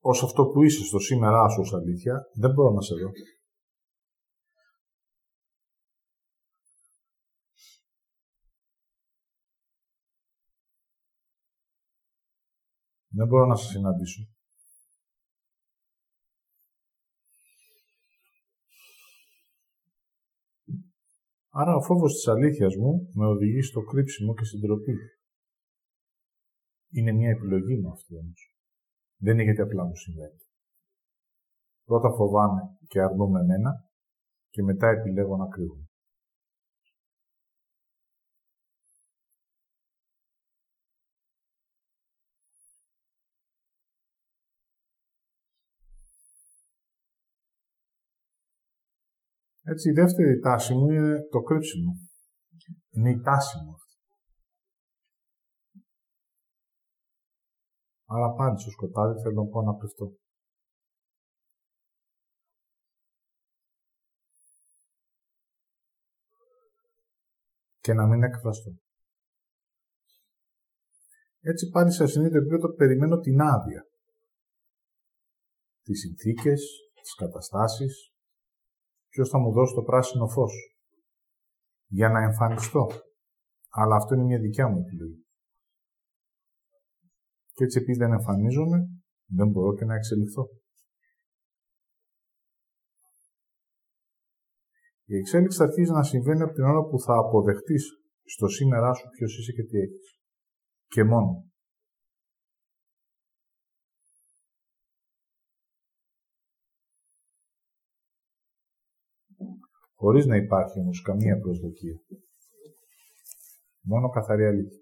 ως 0.00 0.22
αυτό 0.22 0.46
που 0.46 0.62
είσαι 0.62 0.84
στο 0.84 0.98
σήμερά 0.98 1.48
σου 1.48 1.60
ως 1.60 1.74
αλήθεια, 1.74 2.30
δεν 2.32 2.52
μπορώ 2.52 2.70
να 2.70 2.80
σε 2.80 2.94
δω. 2.94 3.10
Δεν 13.16 13.26
μπορώ 13.28 13.46
να 13.46 13.56
σας 13.56 13.68
συναντήσω. 13.68 14.22
Άρα 21.48 21.76
ο 21.76 21.82
φόβος 21.82 22.12
της 22.12 22.26
αλήθειας 22.28 22.76
μου 22.76 23.10
με 23.14 23.26
οδηγεί 23.26 23.62
στο 23.62 23.80
κρύψιμο 23.80 24.34
και 24.34 24.44
στην 24.44 24.60
τροπή. 24.60 24.96
Είναι 26.90 27.12
μια 27.12 27.30
επιλογή 27.30 27.76
μου 27.80 27.90
αυτή 27.90 28.16
όμως. 28.16 28.56
Δεν 29.16 29.32
είναι 29.34 29.42
γιατί 29.42 29.60
απλά 29.60 29.84
μου 29.84 29.96
συμβαίνει. 29.96 30.40
Πρώτα 31.84 32.10
φοβάμαι 32.10 32.78
και 32.86 33.00
αρνούμαι 33.00 33.40
εμένα 33.40 33.90
και 34.50 34.62
μετά 34.62 34.88
επιλέγω 34.88 35.36
να 35.36 35.48
κρύβω. 35.48 35.85
Έτσι, 49.72 49.88
η 49.90 49.92
δεύτερη 49.92 50.38
τάση 50.38 50.74
μου 50.74 50.90
είναι 50.90 51.28
το 51.30 51.40
κρύψιμο. 51.40 51.92
Είναι 52.90 53.10
η 53.10 53.20
τάση 53.20 53.56
μου 53.64 53.72
αυτή. 53.72 53.94
Άρα 58.04 58.32
πάλι 58.32 58.60
στο 58.60 58.70
σκοτάδι 58.70 59.20
θέλω 59.20 59.42
να 59.42 59.48
πω 59.48 59.62
να 59.62 59.78
κρυφτώ. 59.78 60.16
Και 67.78 67.92
να 67.92 68.06
μην 68.06 68.22
εκφραστώ. 68.22 68.70
Έτσι 71.40 71.70
πάλι 71.70 71.92
σε 71.92 72.06
συνείδητο 72.06 72.38
επίπεδο 72.38 72.74
περιμένω 72.74 73.18
την 73.18 73.40
άδεια. 73.40 73.86
Τις 75.82 76.00
συνθήκες, 76.00 76.60
τις 77.02 77.14
καταστάσεις, 77.14 78.15
Ποιος 79.16 79.28
θα 79.28 79.38
μου 79.38 79.52
δώσει 79.52 79.74
το 79.74 79.82
πράσινο 79.82 80.28
φως; 80.28 80.54
Για 81.86 82.08
να 82.08 82.22
εμφανιστώ. 82.22 82.86
Αλλά 83.68 83.96
αυτό 83.96 84.14
είναι 84.14 84.24
μια 84.24 84.38
δικιά 84.38 84.68
μου 84.68 84.78
επιλογή. 84.78 85.26
Και 87.52 87.64
έτσι 87.64 87.78
επειδή 87.78 87.98
δεν 87.98 88.12
εμφανίζομαι, 88.12 88.78
δεν 89.26 89.48
μπορώ 89.50 89.74
και 89.74 89.84
να 89.84 89.94
εξελιχθώ. 89.94 90.44
Η 95.04 95.16
εξέλιξη 95.16 95.58
θα 95.58 95.64
αρχίζει 95.64 95.92
να 95.92 96.02
συμβαίνει 96.02 96.42
από 96.42 96.52
την 96.52 96.64
ώρα 96.64 96.82
που 96.88 97.00
θα 97.00 97.14
αποδεχτείς 97.18 97.84
στο 98.24 98.48
σήμερά 98.48 98.92
σου 98.94 99.08
ποιος 99.08 99.38
είσαι 99.38 99.52
και 99.52 99.62
τι 99.62 99.78
έχεις. 99.78 100.20
Και 100.86 101.04
μόνο. 101.04 101.50
Χωρίς 110.06 110.26
να 110.26 110.36
υπάρχει 110.36 110.78
όμως 110.78 111.02
καμία 111.02 111.38
προσδοκία. 111.40 112.00
Μόνο 113.80 114.08
καθαρή 114.08 114.44
αλήθεια. 114.46 114.80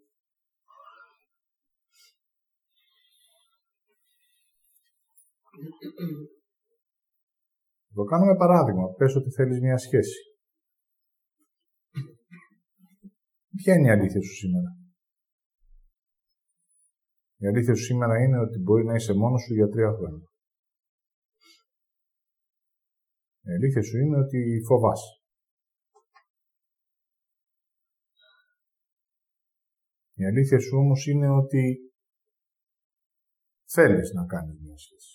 Το 7.94 8.02
κάνουμε 8.04 8.36
παράδειγμα. 8.36 8.92
Πες 8.98 9.14
ότι 9.14 9.30
θέλεις 9.30 9.60
μια 9.60 9.78
σχέση. 9.78 10.18
Ποια 13.56 13.74
είναι 13.74 13.86
η 13.86 13.90
αλήθεια 13.90 14.20
σου 14.22 14.34
σήμερα; 14.34 14.70
Η 17.36 17.46
αλήθεια 17.46 17.74
σου 17.74 17.84
σήμερα 17.84 18.22
είναι 18.22 18.38
ότι 18.38 18.58
μπορεί 18.58 18.84
να 18.84 18.94
είσαι 18.94 19.14
μόνος 19.14 19.42
σου 19.42 19.54
για 19.54 19.68
τρία 19.68 19.92
χρόνια. 19.92 20.33
Η 23.48 23.50
αλήθεια 23.56 23.82
σου 23.82 23.96
είναι 23.98 24.16
ότι 24.24 24.40
φοβάσαι. 24.68 25.12
Η 30.14 30.24
αλήθεια 30.26 30.58
σου 30.60 30.76
όμως 30.76 31.06
είναι 31.06 31.28
ότι 31.28 31.92
θέλεις 33.64 34.12
να 34.12 34.26
κάνεις 34.26 34.60
μια 34.60 34.76
σχέση. 34.76 35.13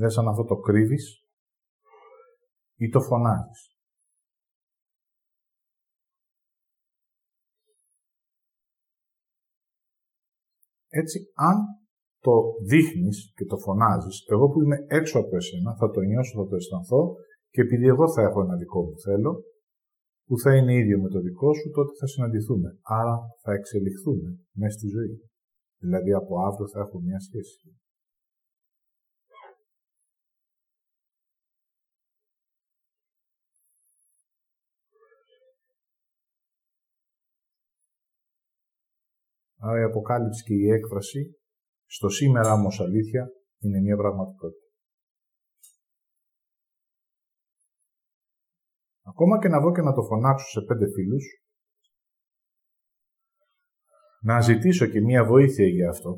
Δεν 0.00 0.10
σαν 0.10 0.28
αυτό 0.28 0.44
το 0.44 0.56
κρύβεις 0.56 1.04
ή 2.76 2.88
το 2.88 3.00
φωνάζεις. 3.00 3.62
Έτσι, 10.88 11.18
αν 11.34 11.56
το 12.20 12.32
δείχνεις 12.70 13.32
και 13.36 13.44
το 13.44 13.56
φωνάζεις, 13.58 14.24
εγώ 14.26 14.48
που 14.48 14.62
είμαι 14.62 14.78
έξω 14.88 15.18
από 15.18 15.36
εσένα, 15.36 15.76
θα 15.76 15.90
το 15.90 16.00
νιώσω, 16.00 16.42
θα 16.42 16.48
το 16.48 16.56
αισθανθώ 16.56 17.14
και 17.50 17.60
επειδή 17.60 17.86
εγώ 17.86 18.12
θα 18.12 18.22
έχω 18.22 18.42
ένα 18.42 18.56
δικό 18.56 18.80
μου 18.84 18.98
θέλω, 18.98 19.32
που 20.26 20.38
θα 20.38 20.56
είναι 20.56 20.74
ίδιο 20.74 21.00
με 21.00 21.08
το 21.08 21.20
δικό 21.20 21.54
σου, 21.54 21.70
τότε 21.70 21.92
θα 22.00 22.06
συναντηθούμε. 22.06 22.78
Άρα 22.82 23.16
θα 23.42 23.52
εξελιχθούμε 23.52 24.38
μέσα 24.52 24.78
στη 24.78 24.88
ζωή. 24.88 25.14
Δηλαδή 25.82 26.12
από 26.12 26.32
αύριο 26.46 26.68
θα 26.68 26.80
έχω 26.80 27.00
μια 27.00 27.20
σχέση. 27.20 27.78
Άρα 39.60 39.80
η 39.80 39.82
αποκάλυψη 39.82 40.42
και 40.44 40.54
η 40.54 40.70
έκφραση 40.70 41.38
στο 41.86 42.08
σήμερα 42.08 42.52
όμως 42.52 42.80
αλήθεια 42.80 43.28
είναι 43.58 43.80
μια 43.80 43.96
πραγματικότητα. 43.96 44.66
Ακόμα 49.02 49.38
και 49.38 49.48
να 49.48 49.60
δω 49.60 49.72
και 49.72 49.80
να 49.80 49.92
το 49.94 50.02
φωνάξω 50.02 50.48
σε 50.48 50.60
πέντε 50.66 50.86
φίλους, 50.94 51.24
να 54.20 54.40
ζητήσω 54.40 54.86
και 54.86 55.00
μία 55.00 55.24
βοήθεια 55.24 55.66
για 55.66 55.88
αυτό. 55.88 56.16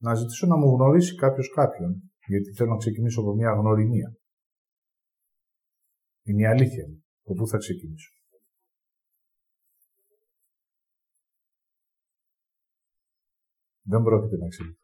Να 0.00 0.14
ζητήσω 0.14 0.46
να 0.46 0.56
μου 0.56 0.74
γνωρίσει 0.74 1.14
κάποιος 1.14 1.48
κάποιον, 1.54 2.12
γιατί 2.26 2.52
θέλω 2.52 2.70
να 2.70 2.76
ξεκινήσω 2.76 3.20
από 3.20 3.34
μία 3.34 3.52
γνωριμία. 3.52 4.16
Είναι 6.28 6.42
η 6.42 6.46
αλήθεια 6.46 6.88
μου. 6.88 7.04
Από 7.22 7.34
πού 7.34 7.48
θα 7.48 7.58
ξεκινήσω. 7.58 8.12
Δεν 13.82 14.02
πρόκειται 14.02 14.36
να 14.36 14.46
εξελιχθώ. 14.46 14.82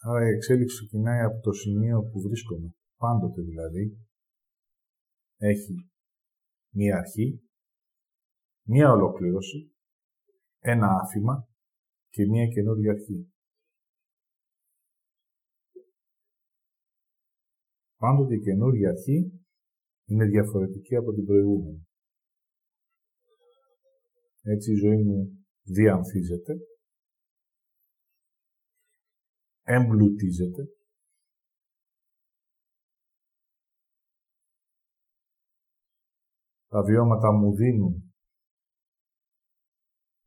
Άρα 0.00 0.26
η 0.26 0.34
εξέλιξη 0.36 0.76
ξεκινάει 0.76 1.22
από 1.22 1.40
το 1.40 1.52
σημείο 1.52 2.02
που 2.02 2.20
βρίσκομαι. 2.20 2.74
Πάντοτε 2.96 3.42
δηλαδή 3.42 4.06
έχει 5.36 5.90
μία 6.74 6.96
αρχή, 6.96 7.42
μία 8.62 8.92
ολοκλήρωση, 8.92 9.76
ένα 10.58 10.88
άφημα 11.02 11.48
και 12.08 12.26
μία 12.26 12.46
καινούργια 12.46 12.90
αρχή. 12.90 13.32
Πάντοτε 17.98 18.34
η 18.34 18.40
καινούργια 18.40 18.90
αρχή 18.90 19.44
είναι 20.04 20.24
διαφορετική 20.24 20.96
από 20.96 21.12
την 21.12 21.24
προηγούμενη. 21.24 21.86
Έτσι 24.40 24.72
η 24.72 24.74
ζωή 24.74 25.02
μου 25.02 25.46
διαμφίζεται, 25.62 26.52
εμπλουτίζεται, 29.62 30.62
τα 36.68 36.82
βιώματα 36.82 37.32
μου 37.32 37.54
δίνουν 37.54 38.14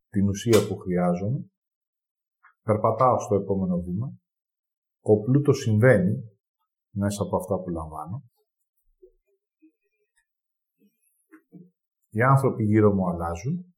την 0.10 0.28
ουσία 0.28 0.68
που 0.68 0.78
χρειάζομαι, 0.78 1.50
περπατάω 2.62 3.20
στο 3.20 3.36
επόμενο 3.36 3.82
βήμα, 3.82 4.14
ο 5.02 5.22
πλούτος 5.22 5.58
συμβαίνει 5.62 6.31
μέσα 6.92 7.24
από 7.24 7.36
αυτά 7.38 7.60
που 7.62 7.70
λαμβάνω. 7.70 8.24
Οι 12.10 12.22
άνθρωποι 12.22 12.64
γύρω 12.64 12.94
μου 12.94 13.10
αλλάζουν. 13.10 13.76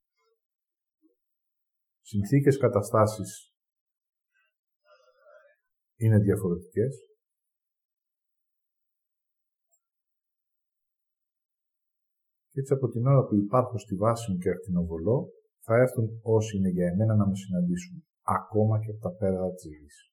Συνθήκες, 2.02 2.58
καταστάσεις 2.58 3.54
είναι 5.96 6.20
διαφορετικές. 6.20 6.96
Και 12.50 12.60
έτσι 12.60 12.74
από 12.74 12.88
την 12.88 13.06
ώρα 13.06 13.28
που 13.28 13.36
υπάρχω 13.36 13.78
στη 13.78 13.96
βάση 13.96 14.32
μου 14.32 14.38
και 14.38 14.50
ακτινοβολώ, 14.50 15.30
θα 15.60 15.76
έρθουν 15.76 16.20
όσοι 16.22 16.58
είναι 16.58 16.70
για 16.70 16.88
εμένα 16.88 17.16
να 17.16 17.28
με 17.28 17.36
συναντήσουν, 17.36 18.06
ακόμα 18.22 18.80
και 18.80 18.92
από 18.92 19.00
τα 19.00 19.12
πέρα 19.16 19.54
της 19.54 19.66
γης. 19.66 20.13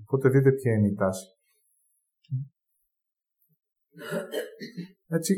Οπότε 0.00 0.28
δείτε 0.28 0.52
ποια 0.52 0.72
είναι 0.72 0.88
η 0.88 0.94
τάση. 0.94 1.26
Έτσι, 5.06 5.34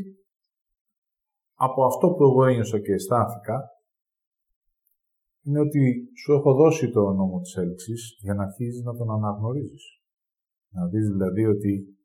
από 1.55 1.85
αυτό 1.85 2.09
που 2.11 2.23
εγώ 2.23 2.45
ένιωσα 2.45 2.81
και 2.81 2.93
αισθάνθηκα, 2.93 3.69
είναι 5.43 5.61
ότι 5.61 6.13
σου 6.23 6.33
έχω 6.33 6.55
δώσει 6.55 6.91
το 6.91 7.01
νόμο 7.01 7.41
της 7.41 7.55
έλξης 7.55 8.17
για 8.21 8.35
να 8.35 8.43
αρχίσεις 8.43 8.83
να 8.83 8.97
τον 8.97 9.11
αναγνωρίζεις. 9.11 10.03
Να 10.69 10.87
δεις 10.89 11.09
δηλαδή 11.09 11.47
ότι 11.47 11.99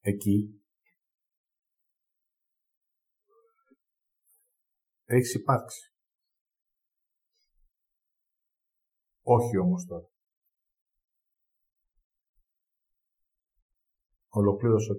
εκεί 0.00 0.61
έχεις 5.12 5.34
υπάρξει. 5.34 5.92
Όχι 9.22 9.58
όμως 9.58 9.86
τώρα. 9.86 10.06
Ολοκλήρωσε 14.28 14.92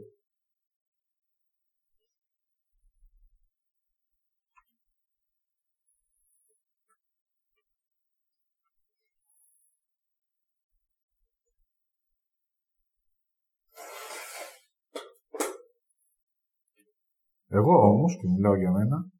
Εγώ 17.55 17.89
όμως, 17.89 18.17
και 18.17 18.27
μιλάω 18.27 18.55
για 18.55 18.71
μένα, 18.71 19.12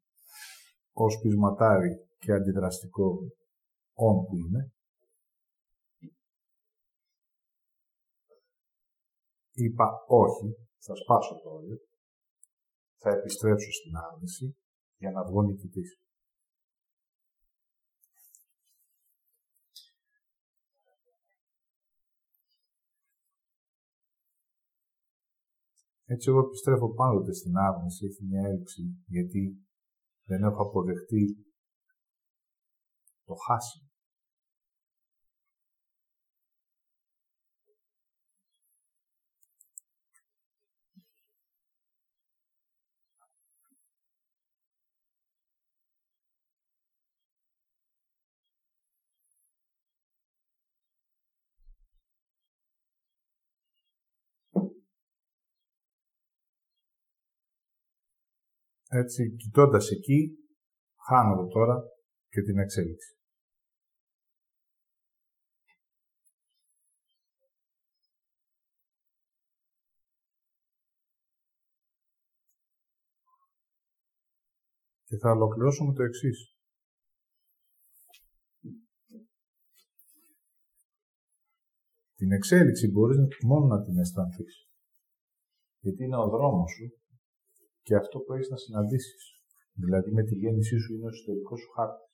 ως 0.94 1.18
πεισματάρι 1.22 2.08
και 2.18 2.32
αντιδραστικό 2.32 3.08
όν 3.94 4.24
που 4.26 4.36
είναι, 4.36 4.72
είπα 9.52 10.04
όχι, 10.06 10.56
θα 10.78 10.94
σπάσω 10.94 11.34
το 11.42 11.50
όριο, 11.50 11.78
θα 12.96 13.10
επιστρέψω 13.10 13.72
στην 13.72 13.96
άρνηση 13.96 14.56
για 14.96 15.10
να 15.10 15.24
βγω 15.24 15.42
νικητής. 15.42 15.98
Έτσι 26.06 26.28
εγώ 26.28 26.40
επιστρέφω 26.40 26.94
πάντοτε 26.94 27.32
στην 27.32 27.56
άρνηση, 27.56 28.06
έχει 28.06 28.24
μια 28.24 28.48
έλλειψη, 28.48 28.82
γιατί 29.06 29.64
δεν 30.24 30.42
έχω 30.42 30.62
αποδεχτεί 30.62 31.24
το 33.24 33.34
χάσιμο. 33.34 33.83
Έτσι, 58.96 59.36
κοιτώντας 59.36 59.90
εκεί, 59.90 60.38
χάνω 61.06 61.46
τώρα 61.46 61.82
και 62.28 62.42
την 62.42 62.58
εξέλιξη. 62.58 63.16
Και 75.04 75.16
θα 75.16 75.30
ολοκληρώσω 75.30 75.84
με 75.84 75.92
το 75.92 76.02
εξής. 76.02 76.58
Την 82.14 82.32
εξέλιξη 82.32 82.90
μπορείς 82.90 83.18
μόνο 83.46 83.66
να 83.66 83.84
την 83.84 83.98
αισθανθείς. 83.98 84.68
Γιατί 85.80 86.04
είναι 86.04 86.16
ο 86.16 86.28
δρόμος 86.28 86.70
σου 86.70 87.03
και 87.84 87.94
αυτό 87.94 88.18
που 88.18 88.32
έχεις 88.32 88.48
να 88.48 88.56
συναντήσεις. 88.56 89.22
Δηλαδή 89.72 90.10
με 90.12 90.22
τη 90.24 90.34
γέννησή 90.34 90.78
σου 90.78 90.94
είναι 90.94 91.06
ο 91.06 91.08
ιστορικός 91.08 91.60
σου 91.60 91.70
χάρτης. 91.70 92.12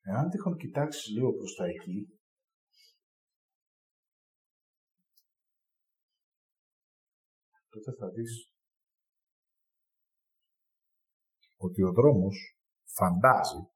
Εάν 0.00 0.30
τυχόν 0.30 0.56
κοιτάξεις 0.56 1.06
λίγο 1.14 1.32
προς 1.32 1.54
τα 1.54 1.64
εκεί, 1.64 2.20
τότε 7.68 7.92
θα 7.98 8.08
δεις 8.10 8.50
ότι 11.56 11.82
ο 11.82 11.92
δρόμος 11.92 12.58
φαντάζει 12.84 13.68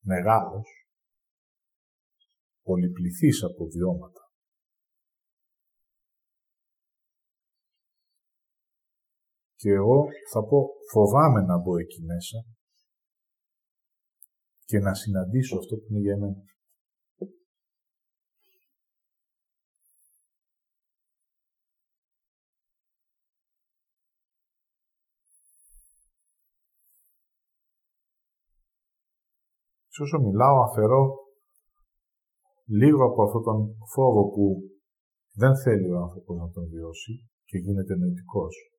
μεγάλος, 0.00 0.88
πολυπληθής 2.62 3.42
από 3.42 3.66
βιώματα. 3.66 4.25
Και 9.66 9.72
εγώ 9.72 10.04
θα 10.32 10.40
πω 10.44 10.58
φοβάμαι 10.92 11.40
να 11.40 11.58
μπω 11.58 11.78
εκεί 11.78 12.02
μέσα 12.02 12.38
και 14.64 14.78
να 14.78 14.94
συναντήσω 14.94 15.56
αυτό 15.58 15.76
που 15.76 15.86
είναι 15.90 16.00
για 16.00 16.16
μένα. 16.18 16.42
Σε 29.88 30.02
όσο 30.02 30.18
μιλάω 30.18 30.62
αφαιρώ 30.62 31.14
λίγο 32.66 33.04
από 33.04 33.22
αυτόν 33.22 33.42
τον 33.42 33.76
φόβο 33.94 34.28
που 34.28 34.44
δεν 35.34 35.56
θέλει 35.62 35.90
ο 35.90 35.98
άνθρωπος 35.98 36.36
να 36.38 36.50
τον 36.50 36.68
βιώσει 36.68 37.28
και 37.44 37.58
γίνεται 37.58 37.94
νοητικός. 37.94 38.75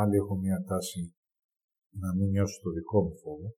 Πάλι 0.00 0.16
έχω 0.16 0.36
μία 0.36 0.64
τάση 0.64 1.14
να 1.90 2.14
μην 2.14 2.28
νιώσω 2.30 2.60
το 2.62 2.70
δικό 2.70 3.02
μου 3.02 3.16
φόβο. 3.16 3.54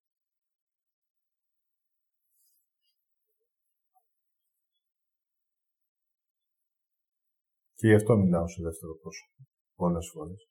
Και 7.75 7.87
γι' 7.89 7.95
αυτό 7.95 8.17
μιλάω 8.17 8.49
σε 8.49 8.63
δεύτερο 8.63 8.95
πρόσωπο 8.95 9.47
πολλές 9.75 10.11
φορές. 10.13 10.51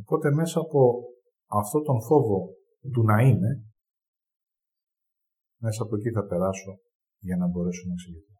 Οπότε 0.00 0.30
μέσα 0.30 0.60
από 0.60 1.04
αυτό 1.46 1.82
τον 1.82 2.02
φόβο 2.02 2.54
του 2.92 3.02
να 3.02 3.22
είναι, 3.22 3.66
μέσα 5.66 5.82
από 5.82 5.96
εκεί 5.96 6.10
θα 6.10 6.26
περάσω 6.26 6.72
για 7.18 7.36
να 7.36 7.46
μπορέσω 7.48 7.86
να 7.86 7.92
εξηγηθώ. 7.92 8.34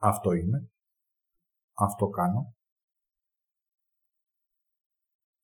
Αυτό 0.00 0.32
είμαι. 0.32 0.70
Αυτό 1.72 2.06
κάνω. 2.08 2.42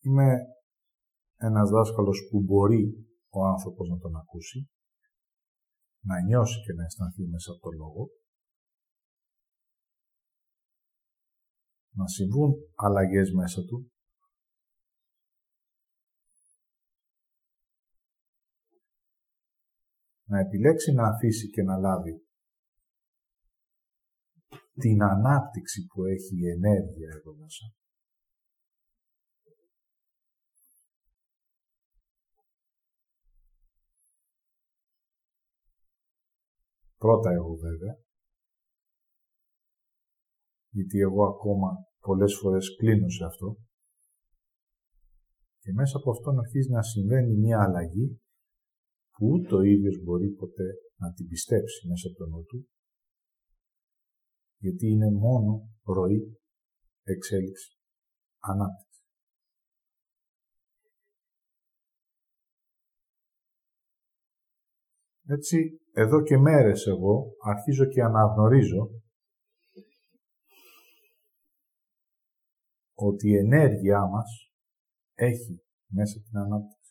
Είμαι 0.00 0.28
ένας 1.36 1.70
δάσκαλος 1.70 2.28
που 2.30 2.42
μπορεί 2.42 2.82
ο 3.28 3.46
άνθρωπος 3.46 3.88
να 3.88 3.98
τον 3.98 4.16
ακούσει, 4.16 4.70
να 6.00 6.20
νιώσει 6.20 6.58
και 6.64 6.72
να 6.72 6.84
αισθανθεί 6.84 7.22
μέσα 7.26 7.52
από 7.52 7.60
το 7.60 7.70
λόγο, 7.70 8.08
να 11.90 12.06
συμβούν 12.06 12.52
αλλαγές 12.74 13.32
μέσα 13.32 13.64
του, 13.64 13.93
να 20.34 20.40
επιλέξει 20.40 20.92
να 20.92 21.04
αφήσει 21.08 21.50
και 21.50 21.62
να 21.62 21.76
λάβει 21.76 22.14
την 24.72 25.02
ανάπτυξη 25.02 25.86
που 25.86 26.04
έχει 26.04 26.34
η 26.40 26.48
ενέργεια 26.48 27.10
εδώ 27.16 27.34
μέσα. 27.34 27.66
Πρώτα 36.96 37.30
εγώ 37.30 37.54
βέβαια, 37.54 37.94
γιατί 40.70 40.98
εγώ 40.98 41.24
ακόμα 41.24 41.70
πολλές 42.00 42.34
φορές 42.40 42.76
κλείνω 42.78 43.08
σε 43.08 43.24
αυτό. 43.24 43.56
Και 45.58 45.72
μέσα 45.72 45.96
από 45.96 46.10
αυτόν 46.10 46.38
αρχίζει 46.38 46.70
να 46.70 46.82
συμβαίνει 46.82 47.34
μια 47.36 47.62
αλλαγή 47.62 48.23
που 49.14 49.26
ούτε 49.26 49.54
ο 49.54 49.62
ίδιος 49.62 50.02
μπορεί 50.02 50.28
ποτέ 50.30 50.68
να 50.96 51.12
την 51.12 51.28
πιστέψει 51.28 51.88
μέσα 51.88 52.08
από 52.08 52.16
τον 52.16 52.28
νου 52.28 52.44
του; 52.44 52.68
Γιατί 54.58 54.86
είναι 54.86 55.10
μόνο 55.10 55.68
ροή, 55.82 56.40
εξέλιξη, 57.02 57.78
ανάπτυξη. 58.38 59.02
Έτσι, 65.26 65.80
εδώ 65.92 66.22
και 66.22 66.36
μέρες 66.38 66.86
εγώ 66.86 67.34
αρχίζω 67.38 67.84
και 67.86 68.02
αναγνωρίζω 68.02 68.90
ότι 72.94 73.28
η 73.28 73.36
ενέργειά 73.36 74.06
μας 74.06 74.52
έχει 75.14 75.62
μέσα 75.86 76.20
την 76.20 76.38
ανάπτυξη. 76.38 76.83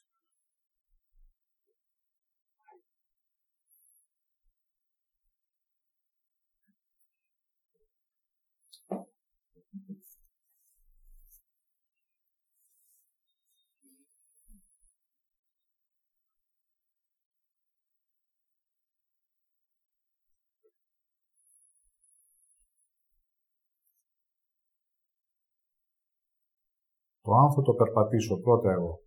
Το 27.34 27.40
αν 27.40 27.54
θα 27.54 27.62
το 27.62 27.74
περπατήσω 27.74 28.40
πρώτα 28.42 28.72
εγώ 28.72 29.04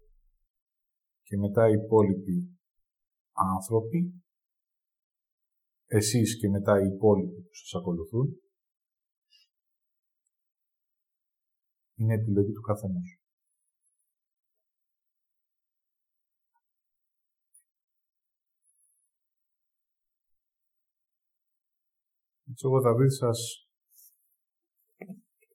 και 1.22 1.36
μετά 1.36 1.68
οι 1.68 1.72
υπόλοιποι 1.72 2.58
άνθρωποι, 3.32 4.24
εσείς 5.86 6.38
και 6.40 6.48
μετά 6.48 6.80
οι 6.80 6.86
υπόλοιποι 6.94 7.42
που 7.42 7.54
σας 7.54 7.74
ακολουθούν, 7.80 8.40
είναι 11.94 12.14
επιλογή 12.14 12.52
του 12.52 12.60
καθενός. 12.60 13.20
Έτσι 22.50 22.66
εγώ 22.66 22.80
Δαβίδ 22.80 23.10
σας 23.10 23.68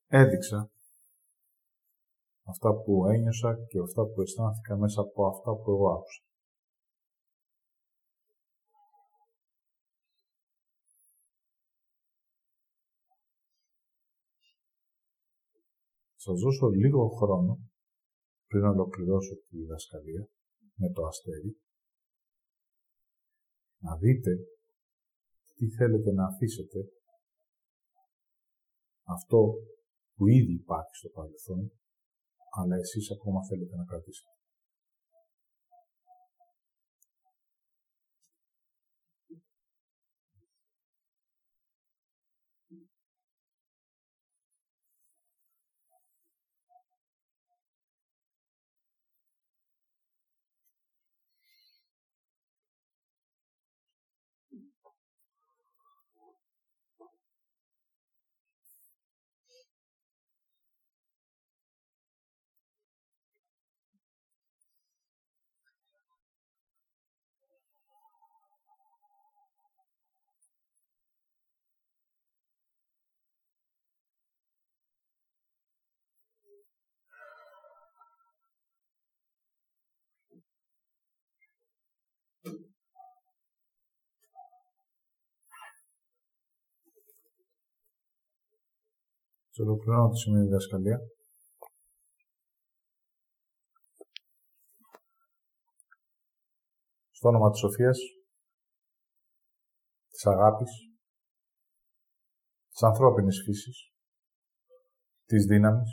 έδειξα 0.08 0.71
αυτά 2.44 2.74
που 2.82 3.08
ένιωσα 3.08 3.66
και 3.68 3.80
αυτά 3.80 4.06
που 4.06 4.22
αισθάνθηκα 4.22 4.78
μέσα 4.78 5.02
από 5.02 5.28
αυτά 5.28 5.52
που 5.56 5.72
εγώ 5.72 5.88
άκουσα. 5.90 6.24
Σας 16.16 16.40
δώσω 16.40 16.68
λίγο 16.68 17.08
χρόνο 17.10 17.60
πριν 18.48 18.64
ολοκληρώσω 18.64 19.36
τη 19.36 19.58
διδασκαλία 19.58 20.28
με 20.76 20.90
το 20.92 21.06
αστέρι 21.06 21.62
να 23.78 23.98
δείτε 23.98 24.32
τι 25.56 25.70
θέλετε 25.70 26.12
να 26.12 26.26
αφήσετε 26.26 26.80
αυτό 29.04 29.54
που 30.16 30.28
ήδη 30.28 30.54
υπάρχει 30.54 30.96
στο 30.96 31.10
παρελθόν 31.10 31.81
αλλά 32.58 32.76
εσείς 32.84 33.12
ακόμα 33.16 33.40
θέλετε 33.50 33.76
να 33.76 33.84
κρατήσετε. 33.90 34.32
Σε 89.54 89.62
ολοκληρώνω 89.62 90.10
τη 90.10 90.18
σημερινή 90.18 90.48
διδασκαλία. 90.48 91.00
Στο 97.12 97.28
όνομα 97.28 97.50
της 97.52 97.60
Σοφίας, 97.60 97.98
της 100.10 100.26
αγάπης, 100.26 100.72
της 102.70 102.82
ανθρώπινης 102.84 103.42
φύσης, 103.46 103.94
της 105.26 105.46
δύναμης, 105.46 105.92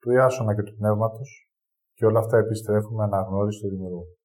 του 0.00 0.10
Ιάσονα 0.10 0.54
και 0.54 0.62
του 0.62 0.76
Πνεύματος 0.76 1.50
και 1.92 2.06
όλα 2.06 2.20
αυτά 2.20 2.38
επιστρέφουμε 2.38 3.04
αναγνώριση 3.04 3.60
του 3.60 3.68
Δημιουργού. 3.68 4.18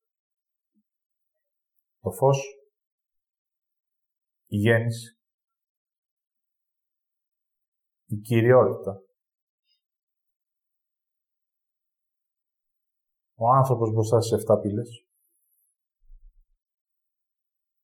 Το 1.99 2.11
φως, 2.11 2.39
η 4.45 4.57
γέννηση, 4.57 5.20
η 8.11 8.17
κυριότητα. 8.17 8.93
Ο 13.35 13.45
άνθρωπος 13.59 13.91
μπροστά 13.91 14.21
στις 14.21 14.43
7 14.43 14.59
πύλες. 14.61 15.05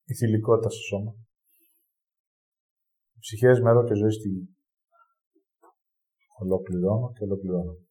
Η 0.03 0.13
θηλυκότητα 0.13 0.69
στο 0.69 0.81
σώμα. 0.81 1.11
Οι 3.13 3.19
ψυχές, 3.19 3.59
μέρο 3.59 3.83
και 3.83 3.95
ζωή 3.95 4.11
στη 4.11 4.29
γη. 4.29 4.55
Ολοκληρώνω 6.39 7.11
και 7.11 7.23
ολοκληρώνω. 7.23 7.86